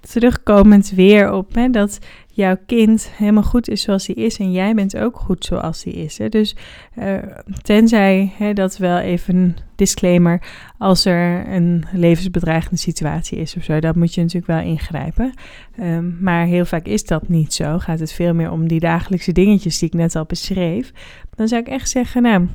terugkomend 0.00 0.90
weer 0.90 1.32
op 1.32 1.54
hè, 1.54 1.70
dat 1.70 1.98
jouw 2.32 2.56
kind 2.66 3.10
helemaal 3.12 3.42
goed 3.42 3.68
is 3.68 3.82
zoals 3.82 4.06
hij 4.06 4.16
is 4.16 4.38
en 4.38 4.52
jij 4.52 4.74
bent 4.74 4.96
ook 4.96 5.16
goed 5.16 5.44
zoals 5.44 5.84
hij 5.84 5.92
is. 5.92 6.18
Hè? 6.18 6.28
Dus 6.28 6.56
uh, 6.98 7.16
tenzij, 7.62 8.32
hè, 8.36 8.52
dat 8.52 8.76
wel 8.76 8.98
even 8.98 9.36
een 9.36 9.56
disclaimer, 9.76 10.42
als 10.78 11.04
er 11.04 11.48
een 11.48 11.84
levensbedreigende 11.92 12.76
situatie 12.76 13.38
is 13.38 13.56
of 13.56 13.64
zo, 13.64 13.80
dan 13.80 13.98
moet 13.98 14.14
je 14.14 14.20
natuurlijk 14.20 14.52
wel 14.52 14.72
ingrijpen. 14.72 15.34
Um, 15.80 16.16
maar 16.20 16.46
heel 16.46 16.64
vaak 16.64 16.86
is 16.86 17.04
dat 17.04 17.28
niet 17.28 17.54
zo. 17.54 17.78
Gaat 17.78 18.00
het 18.00 18.12
veel 18.12 18.34
meer 18.34 18.50
om 18.50 18.68
die 18.68 18.80
dagelijkse 18.80 19.32
dingetjes 19.32 19.78
die 19.78 19.88
ik 19.88 19.94
net 19.94 20.16
al 20.16 20.24
beschreef. 20.24 20.92
Dan 21.36 21.48
zou 21.48 21.60
ik 21.60 21.68
echt 21.68 21.88
zeggen, 21.88 22.22
nou, 22.22 22.48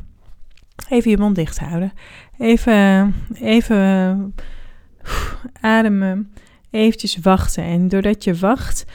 even 0.90 1.12
je 1.12 1.18
mond 1.18 1.36
dicht 1.36 1.60
houden. 1.60 1.94
Even, 2.38 3.14
even 3.34 4.34
ademen, 5.62 6.32
eventjes 6.72 7.18
wachten. 7.18 7.64
En 7.64 7.88
doordat 7.88 8.24
je 8.24 8.36
wacht, 8.36 8.86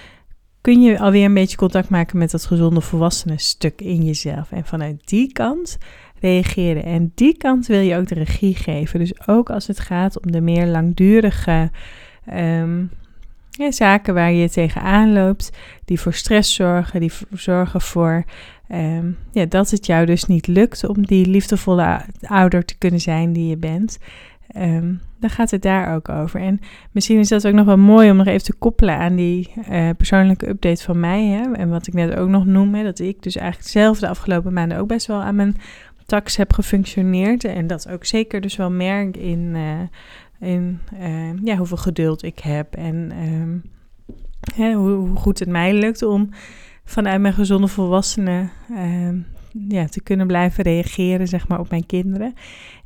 kun 0.60 0.82
je 0.82 0.98
alweer 0.98 1.24
een 1.24 1.34
beetje 1.34 1.56
contact 1.56 1.88
maken 1.88 2.18
met 2.18 2.30
dat 2.30 2.44
gezonde 2.44 2.80
volwassene 2.80 3.38
stuk 3.38 3.80
in 3.80 4.04
jezelf. 4.04 4.52
En 4.52 4.64
vanuit 4.64 5.08
die 5.08 5.32
kant 5.32 5.78
reageren. 6.20 6.84
En 6.84 7.12
die 7.14 7.36
kant 7.36 7.66
wil 7.66 7.80
je 7.80 7.96
ook 7.96 8.08
de 8.08 8.14
regie 8.14 8.54
geven. 8.54 8.98
Dus 8.98 9.28
ook 9.28 9.50
als 9.50 9.66
het 9.66 9.80
gaat 9.80 10.24
om 10.24 10.32
de 10.32 10.40
meer 10.40 10.66
langdurige 10.66 11.70
ja, 13.50 13.70
zaken 13.70 14.14
waar 14.14 14.32
je 14.32 14.50
tegenaan 14.50 15.12
loopt, 15.12 15.50
die 15.84 16.00
voor 16.00 16.14
stress 16.14 16.54
zorgen, 16.54 17.00
die 17.00 17.12
zorgen 17.32 17.80
voor 17.80 18.24
um, 18.72 19.18
ja, 19.32 19.44
dat 19.44 19.70
het 19.70 19.86
jou 19.86 20.06
dus 20.06 20.24
niet 20.24 20.46
lukt 20.46 20.86
om 20.86 21.06
die 21.06 21.26
liefdevolle 21.26 22.00
ouder 22.20 22.64
te 22.64 22.78
kunnen 22.78 23.00
zijn 23.00 23.32
die 23.32 23.48
je 23.48 23.56
bent. 23.56 23.98
Ehm, 24.52 24.94
dan 25.20 25.30
gaat 25.30 25.50
het 25.50 25.62
daar 25.62 25.94
ook 25.94 26.08
over. 26.08 26.40
En 26.40 26.60
misschien 26.92 27.18
is 27.18 27.28
dat 27.28 27.46
ook 27.46 27.52
nog 27.52 27.66
wel 27.66 27.78
mooi 27.78 28.10
om 28.10 28.16
nog 28.16 28.26
even 28.26 28.44
te 28.44 28.54
koppelen 28.54 28.96
aan 28.96 29.16
die 29.16 29.52
uh, 29.70 29.90
persoonlijke 29.96 30.48
update 30.48 30.82
van 30.82 31.00
mij. 31.00 31.24
Hè? 31.24 31.52
En 31.52 31.68
wat 31.68 31.86
ik 31.86 31.94
net 31.94 32.16
ook 32.16 32.28
nog 32.28 32.46
noem, 32.46 32.82
dat 32.82 32.98
ik 32.98 33.22
dus 33.22 33.36
eigenlijk 33.36 33.70
zelf 33.70 33.98
de 33.98 34.08
afgelopen 34.08 34.52
maanden 34.52 34.78
ook 34.78 34.88
best 34.88 35.06
wel 35.06 35.22
aan 35.22 35.34
mijn 35.34 35.56
tax 36.06 36.36
heb 36.36 36.52
gefunctioneerd. 36.52 37.44
En 37.44 37.66
dat 37.66 37.88
ook 37.88 38.04
zeker 38.04 38.40
dus 38.40 38.56
wel 38.56 38.70
merk 38.70 39.16
in, 39.16 39.54
uh, 39.54 40.50
in 40.50 40.78
uh, 41.00 41.32
ja, 41.44 41.56
hoeveel 41.56 41.76
geduld 41.76 42.22
ik 42.22 42.38
heb 42.38 42.74
en 42.74 43.12
um, 43.22 43.62
hè, 44.54 44.72
hoe, 44.72 44.90
hoe, 44.90 45.16
goed 45.16 45.38
het 45.38 45.48
mij 45.48 45.74
lukt 45.74 46.02
om 46.02 46.28
vanuit 46.84 47.20
mijn 47.20 47.34
gezonde 47.34 47.66
volwassenen 47.66 48.50
uh, 48.70 49.08
ja, 49.68 49.86
te 49.86 50.02
kunnen 50.02 50.26
blijven 50.26 50.64
reageren 50.64 51.28
zeg 51.28 51.48
maar, 51.48 51.58
op 51.58 51.70
mijn 51.70 51.86
kinderen. 51.86 52.34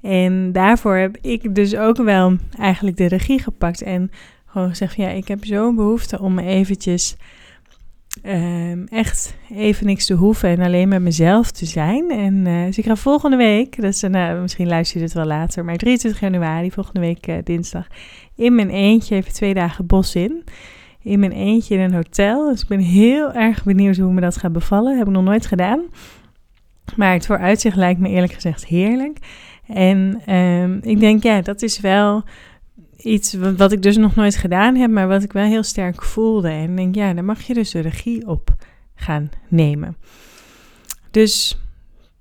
En 0.00 0.52
daarvoor 0.52 0.96
heb 0.96 1.16
ik 1.20 1.54
dus 1.54 1.76
ook 1.76 1.96
wel 1.96 2.36
eigenlijk 2.58 2.96
de 2.96 3.06
regie 3.06 3.38
gepakt 3.38 3.82
en 3.82 4.10
gewoon 4.46 4.68
gezegd: 4.68 4.96
ja, 4.96 5.08
ik 5.08 5.28
heb 5.28 5.44
zo'n 5.44 5.74
behoefte 5.74 6.20
om 6.20 6.38
eventjes 6.38 7.16
um, 8.22 8.86
echt 8.86 9.36
even 9.50 9.86
niks 9.86 10.06
te 10.06 10.14
hoeven 10.14 10.48
en 10.48 10.60
alleen 10.60 10.88
met 10.88 11.02
mezelf 11.02 11.50
te 11.50 11.66
zijn. 11.66 12.10
En 12.10 12.34
uh, 12.46 12.64
dus 12.64 12.78
ik 12.78 12.84
ga 12.84 12.96
volgende 12.96 13.36
week, 13.36 13.80
dat 13.80 13.94
is 13.94 14.02
een, 14.02 14.16
uh, 14.16 14.40
misschien 14.40 14.68
luister 14.68 14.98
je 14.98 15.04
het 15.04 15.14
wel 15.14 15.24
later, 15.24 15.64
maar 15.64 15.76
23 15.76 16.20
januari, 16.20 16.70
volgende 16.70 17.00
week 17.00 17.26
uh, 17.26 17.36
dinsdag, 17.44 17.86
in 18.34 18.54
mijn 18.54 18.70
eentje 18.70 19.14
even 19.14 19.32
twee 19.32 19.54
dagen 19.54 19.86
bos 19.86 20.14
in. 20.14 20.44
In 21.02 21.20
mijn 21.20 21.32
eentje 21.32 21.74
in 21.74 21.80
een 21.80 21.94
hotel. 21.94 22.50
Dus 22.50 22.62
ik 22.62 22.68
ben 22.68 22.78
heel 22.78 23.32
erg 23.32 23.64
benieuwd 23.64 23.96
hoe 23.96 24.12
me 24.12 24.20
dat 24.20 24.36
gaat 24.36 24.52
bevallen. 24.52 24.98
heb 24.98 25.06
ik 25.06 25.12
nog 25.12 25.24
nooit 25.24 25.46
gedaan. 25.46 25.80
Maar 26.96 27.12
het 27.12 27.26
vooruitzicht 27.26 27.76
lijkt 27.76 28.00
me 28.00 28.08
eerlijk 28.08 28.32
gezegd 28.32 28.66
heerlijk. 28.66 29.18
En 29.66 30.34
um, 30.34 30.78
ik 30.82 31.00
denk, 31.00 31.22
ja, 31.22 31.40
dat 31.40 31.62
is 31.62 31.80
wel 31.80 32.22
iets 32.96 33.34
wat 33.56 33.72
ik 33.72 33.82
dus 33.82 33.96
nog 33.96 34.14
nooit 34.14 34.36
gedaan 34.36 34.76
heb, 34.76 34.90
maar 34.90 35.08
wat 35.08 35.22
ik 35.22 35.32
wel 35.32 35.44
heel 35.44 35.62
sterk 35.62 36.02
voelde. 36.02 36.48
En 36.48 36.76
denk, 36.76 36.94
ja, 36.94 37.14
daar 37.14 37.24
mag 37.24 37.42
je 37.42 37.54
dus 37.54 37.70
de 37.70 37.80
regie 37.80 38.26
op 38.26 38.50
gaan 38.94 39.30
nemen. 39.48 39.96
Dus 41.10 41.58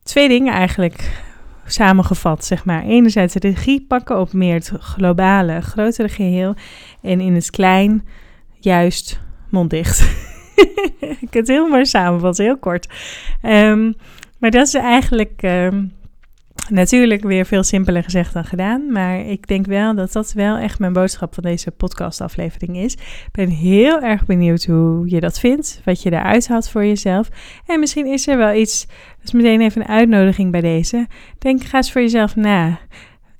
twee 0.04 0.28
dingen 0.28 0.54
eigenlijk 0.54 1.24
samengevat, 1.66 2.46
zeg 2.46 2.66
maar. 2.66 2.84
Enerzijds 2.84 3.34
de 3.34 3.40
regie 3.40 3.86
pakken 3.88 4.20
op 4.20 4.34
meer 4.34 4.54
het 4.54 4.72
globale, 4.80 5.62
grotere 5.62 6.10
geheel. 6.10 6.56
En 7.02 7.22
in 7.22 7.36
het 7.36 7.50
klein 7.50 8.08
juist 8.60 9.20
monddicht. 9.50 10.02
ik 11.22 11.34
het 11.34 11.48
heel 11.48 11.68
mooi 11.68 11.86
samenvatten, 11.86 12.46
heel 12.46 12.58
kort. 12.58 12.88
Um, 13.42 13.96
maar 14.44 14.52
dat 14.52 14.68
is 14.68 14.74
eigenlijk... 14.74 15.42
Um, 15.42 15.92
Natuurlijk 16.70 17.24
weer 17.24 17.46
veel 17.46 17.64
simpeler 17.64 18.04
gezegd 18.04 18.34
dan 18.34 18.46
gedaan, 18.46 18.92
maar 18.92 19.20
ik 19.20 19.48
denk 19.48 19.66
wel 19.66 19.96
dat 19.96 20.12
dat 20.12 20.34
wel 20.34 20.58
echt 20.58 20.80
mijn 20.80 20.94
boodschap 20.94 21.34
van 21.34 21.44
deze 21.44 21.72
podcastaflevering 21.72 22.78
is. 22.78 22.94
Ik 22.94 23.30
ben 23.32 23.50
heel 23.50 24.02
erg 24.02 24.26
benieuwd 24.26 24.64
hoe 24.66 25.10
je 25.10 25.20
dat 25.20 25.40
vindt, 25.40 25.82
wat 25.86 26.02
je 26.02 26.12
eruit 26.12 26.48
haalt 26.48 26.70
voor 26.70 26.86
jezelf. 26.86 27.30
En 27.66 27.80
misschien 27.80 28.06
is 28.06 28.28
er 28.28 28.38
wel 28.38 28.54
iets, 28.54 28.86
dat 28.86 29.24
is 29.24 29.32
meteen 29.32 29.62
even 29.62 29.82
een 29.82 29.88
uitnodiging 29.88 30.52
bij 30.52 30.62
deze. 30.62 31.08
Denk, 31.40 31.64
ga 31.64 31.78
eens 31.78 31.92
voor 31.92 32.02
jezelf 32.02 32.36
na. 32.36 32.80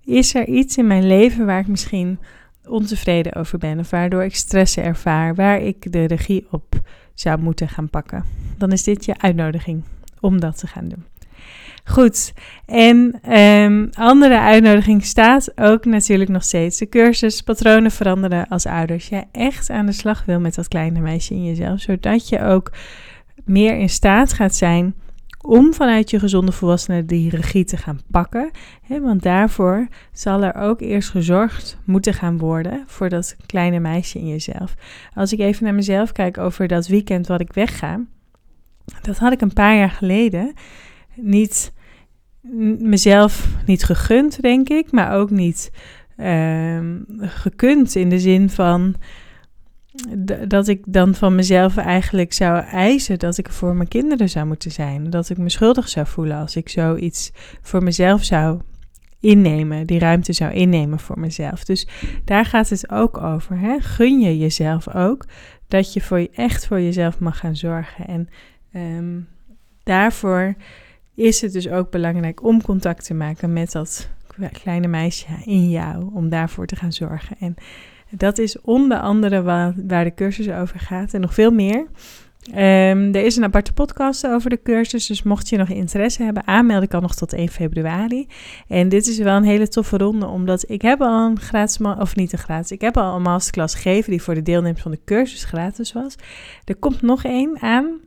Is 0.04 0.36
er 0.36 0.48
iets 0.48 0.78
in 0.78 0.88
mijn 0.88 1.08
leven 1.08 1.46
waar 1.46 1.60
ik 1.60 1.68
misschien 1.68 2.20
ontevreden 2.68 3.36
over 3.36 3.58
ben 3.58 3.80
of 3.80 3.90
waardoor 3.90 4.24
ik 4.24 4.36
stress 4.36 4.78
ervaar, 4.78 5.36
waar 5.36 5.62
ik 5.62 5.92
de 5.92 6.06
regie 6.06 6.48
op 6.52 6.80
zou 7.14 7.40
moeten 7.40 7.70
gaan 7.70 7.90
pakken? 7.90 8.24
Dan 8.58 8.72
is 8.72 8.84
dit 8.84 9.06
je 9.06 9.18
uitnodiging 9.18 9.84
om 10.24 10.40
dat 10.40 10.58
te 10.58 10.68
gaan 10.68 10.88
doen. 10.88 11.06
Goed, 11.86 12.34
en 12.66 13.32
um, 13.40 13.90
andere 13.94 14.40
uitnodiging 14.40 15.06
staat 15.06 15.52
ook 15.56 15.86
natuurlijk 15.86 16.30
nog 16.30 16.44
steeds. 16.44 16.78
De 16.78 16.90
cursus 16.90 17.42
Patronen 17.42 17.92
veranderen 17.92 18.48
als 18.48 18.66
ouders. 18.66 19.08
Jij 19.08 19.28
echt 19.32 19.70
aan 19.70 19.86
de 19.86 19.92
slag 19.92 20.26
wil 20.26 20.40
met 20.40 20.56
dat 20.56 20.68
kleine 20.68 21.00
meisje 21.00 21.34
in 21.34 21.46
jezelf. 21.46 21.80
Zodat 21.80 22.30
je 22.30 22.42
ook 22.42 22.72
meer 23.46 23.78
in 23.78 23.90
staat 23.90 24.34
gaat 24.34 24.56
zijn 24.56 24.96
om 25.42 25.74
vanuit 25.74 26.10
je 26.10 26.20
gezonde 26.20 26.52
volwassenen 26.52 27.06
die 27.06 27.30
regie 27.30 27.66
te 27.66 27.78
gaan 27.78 28.00
pakken. 28.12 28.52
want 28.88 29.24
daarvoor 29.24 29.88
zal 30.12 30.44
er 30.44 30.56
ook 30.56 30.82
eerst 30.82 31.10
gezorgd 31.10 31.78
moeten 31.86 32.14
gaan 32.14 32.38
worden 32.38 32.84
voor 32.88 33.10
dat 33.10 33.36
kleine 33.46 33.80
meisje 33.80 34.20
in 34.20 34.28
jezelf. 34.28 34.76
Als 35.14 35.34
ik 35.34 35.40
even 35.40 35.64
naar 35.64 35.74
mezelf 35.74 36.12
kijk 36.12 36.38
over 36.38 36.68
dat 36.68 36.88
weekend 36.88 37.28
wat 37.28 37.42
ik 37.42 37.54
wegga. 37.54 38.00
Dat 39.02 39.18
had 39.18 39.32
ik 39.32 39.42
een 39.42 39.54
paar 39.54 39.76
jaar 39.76 39.92
geleden 39.92 40.54
niet 41.16 41.74
mezelf 42.80 43.48
niet 43.66 43.84
gegund, 43.84 44.42
denk 44.42 44.70
ik, 44.70 44.92
maar 44.92 45.14
ook 45.14 45.30
niet 45.30 45.72
uh, 46.18 46.80
gekund 47.20 47.96
in 47.96 48.10
de 48.10 48.20
zin 48.20 48.50
van 48.50 48.96
dat 50.48 50.68
ik 50.68 50.84
dan 50.88 51.16
van 51.16 51.36
mezelf 51.36 51.78
eigenlijk 51.78 52.34
zou 52.34 52.64
eisen 52.64 53.20
dat 53.20 53.38
ik 53.38 53.50
voor 53.50 53.76
mijn 53.76 53.88
kinderen 53.88 54.30
zou 54.30 54.46
moeten 54.46 54.72
zijn. 54.72 55.10
Dat 55.10 55.30
ik 55.30 55.38
me 55.38 55.50
schuldig 55.50 55.90
zou 55.90 56.08
voelen 56.08 56.38
als 56.38 56.56
ik 56.56 56.70
zoiets 56.70 57.32
voor 57.62 57.84
mezelf 57.84 58.24
zou 58.24 58.62
innemen, 59.20 59.88
die 59.88 60.00
ruimte 60.00 60.34
zou 60.34 60.54
innemen 60.54 61.00
voor 61.00 61.20
mezelf. 61.20 61.64
Dus 61.64 61.88
daar 62.26 62.46
gaat 62.46 62.70
het 62.70 62.90
ook 62.90 63.18
over. 63.18 63.60
Hè? 63.60 63.80
Gun 63.80 64.20
je 64.20 64.38
jezelf 64.38 64.94
ook 64.96 65.26
dat 65.68 65.94
je 65.94 66.02
voor 66.02 66.20
je, 66.20 66.30
echt 66.34 66.68
voor 66.68 66.82
jezelf 66.82 67.20
mag 67.20 67.38
gaan 67.38 67.56
zorgen. 67.56 68.08
En 68.08 68.30
um, 68.76 69.28
daarvoor 69.84 70.56
is 71.16 71.42
het 71.42 71.54
dus 71.54 71.70
ook 71.70 71.92
belangrijk 71.92 72.44
om 72.44 72.62
contact 72.62 73.06
te 73.06 73.14
maken 73.14 73.54
met 73.54 73.72
dat 73.72 74.10
kleine 74.52 74.88
meisje 74.88 75.28
in 75.46 75.70
jou, 75.70 76.10
om 76.14 76.30
daarvoor 76.30 76.66
te 76.66 76.76
gaan 76.76 76.94
zorgen. 76.94 77.36
En 77.40 77.56
dat 78.10 78.38
is 78.38 78.62
onder 78.62 78.98
andere 78.98 79.42
waar, 79.42 79.74
de 80.04 80.14
cursus 80.16 80.50
over 80.50 80.80
gaat 80.80 81.14
en 81.14 81.22
nog 81.22 81.34
veel 81.34 81.52
meer. 81.52 81.86
Um, 82.50 83.16
er 83.16 83.26
is 83.26 83.36
een 83.36 83.44
aparte 83.44 83.74
podcast 83.74 84.28
over 84.28 84.50
de 84.50 84.62
cursus, 84.64 85.06
dus 85.06 85.24
mocht 85.24 85.50
je 85.50 85.58
nog 85.58 85.70
interesse 85.70 86.24
hebben, 86.24 86.48
aanmelden 86.48 86.90
kan 86.90 87.02
nog 87.02 87.16
tot 87.16 87.34
1 87.34 87.50
februari. 87.50 88.28
En 88.68 88.90
dit 88.90 89.08
is 89.08 89.18
wel 89.18 89.36
een 89.36 89.44
hele 89.44 89.68
toffe 89.68 89.98
ronde, 89.98 90.28
omdat 90.28 90.70
ik 90.70 90.82
heb 90.82 91.02
al 91.02 91.30
een 91.30 91.40
gratis, 91.40 91.78
of 92.00 92.16
niet 92.16 92.34
een 92.34 92.40
gratis, 92.40 92.72
ik 92.72 92.82
heb 92.82 92.98
al 92.98 93.16
een 93.16 93.22
masterclass 93.22 93.76
gegeven 93.76 94.12
die 94.12 94.22
voor 94.22 94.34
de 94.34 94.42
deelnemers 94.42 94.82
van 94.82 94.92
de 94.92 95.00
cursus 95.06 95.44
gratis 95.44 95.94
was. 95.94 96.16
Er 96.66 96.76
komt 96.76 97.02
nog 97.02 97.24
één 97.24 97.62
aan 97.62 98.00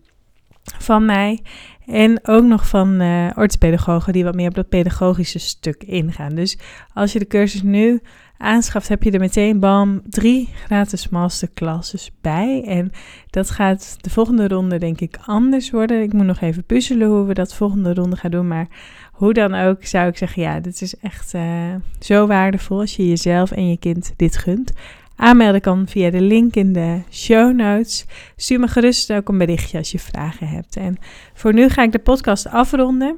van 0.79 1.05
mij. 1.05 1.43
En 1.87 2.19
ook 2.23 2.45
nog 2.45 2.69
van 2.69 3.01
uh, 3.01 3.31
orthopedagogen 3.35 4.13
die 4.13 4.25
wat 4.25 4.35
meer 4.35 4.49
op 4.49 4.55
dat 4.55 4.69
pedagogische 4.69 5.39
stuk 5.39 5.85
ingaan. 5.85 6.35
Dus 6.35 6.59
als 6.95 7.13
je 7.13 7.19
de 7.19 7.27
cursus 7.27 7.63
nu 7.63 8.01
aanschaft, 8.39 8.89
heb 8.89 9.03
je 9.03 9.11
er 9.11 9.21
meteen 9.21 9.61
bam 9.61 10.03
drie 10.09 10.49
gratis 10.65 11.09
masterclasses 11.09 12.11
bij. 12.21 12.65
En 12.67 12.93
dat 13.31 13.51
gaat 13.51 13.97
de 14.01 14.11
volgende 14.11 14.49
ronde 14.49 14.79
denk 14.79 15.01
ik 15.01 15.19
anders 15.25 15.71
worden. 15.71 16.03
Ik 16.03 16.13
moet 16.13 16.27
nog 16.27 16.41
even 16.41 16.65
puzzelen 16.65 17.09
hoe 17.09 17.27
we 17.27 17.35
dat 17.35 17.55
volgende 17.55 17.95
ronde 17.95 18.17
gaan 18.17 18.31
doen. 18.31 18.49
Maar 18.49 18.67
hoe 19.13 19.33
dan 19.33 19.55
ook 19.55 19.85
zou 19.85 20.09
ik 20.09 20.17
zeggen, 20.17 20.43
ja, 20.43 20.61
dit 20.61 20.83
is 20.83 20.97
echt 20.97 21.35
uh, 21.35 21.75
zo 22.01 22.27
waardevol 22.27 22.81
als 22.81 22.97
je 22.97 23.09
jezelf 23.09 23.51
en 23.51 23.71
je 23.71 23.79
kind 23.79 24.13
dit 24.17 24.37
gunt. 24.37 24.73
Aanmelden 25.17 25.61
kan 25.61 25.87
via 25.89 26.11
de 26.11 26.21
link 26.21 26.55
in 26.55 26.73
de 26.73 27.01
show 27.11 27.55
notes. 27.55 28.07
Stuur 28.37 28.61
me 28.61 28.69
gerust 28.69 29.13
ook 29.13 29.29
een 29.29 29.39
berichtje 29.39 29.79
als 29.79 29.91
je 29.91 29.99
vragen 29.99 30.49
hebt. 30.49 30.77
En 30.77 30.97
voor 31.35 31.55
nu 31.55 31.69
ga 31.69 31.83
ik 31.83 31.93
de 31.93 31.99
podcast 31.99 32.49
afronden. 32.49 33.17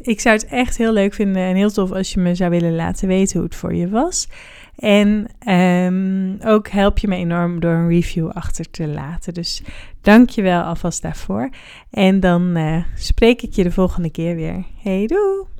Ik 0.00 0.20
zou 0.20 0.36
het 0.36 0.46
echt 0.46 0.76
heel 0.76 0.92
leuk 0.92 1.14
vinden 1.14 1.42
en 1.42 1.54
heel 1.54 1.70
tof 1.70 1.92
als 1.92 2.12
je 2.12 2.20
me 2.20 2.34
zou 2.34 2.50
willen 2.50 2.74
laten 2.74 3.08
weten 3.08 3.36
hoe 3.36 3.46
het 3.46 3.56
voor 3.56 3.74
je 3.74 3.88
was. 3.88 4.28
En 4.76 5.26
um, 5.48 6.38
ook 6.44 6.68
help 6.68 6.98
je 6.98 7.08
me 7.08 7.16
enorm 7.16 7.60
door 7.60 7.72
een 7.72 7.88
review 7.88 8.28
achter 8.28 8.70
te 8.70 8.86
laten. 8.86 9.34
Dus 9.34 9.62
dank 10.00 10.30
je 10.30 10.42
wel 10.42 10.62
alvast 10.62 11.02
daarvoor. 11.02 11.50
En 11.90 12.20
dan 12.20 12.56
uh, 12.56 12.84
spreek 12.94 13.42
ik 13.42 13.52
je 13.52 13.62
de 13.62 13.72
volgende 13.72 14.10
keer 14.10 14.34
weer. 14.34 14.64
Hey 14.82 15.06
doei! 15.06 15.59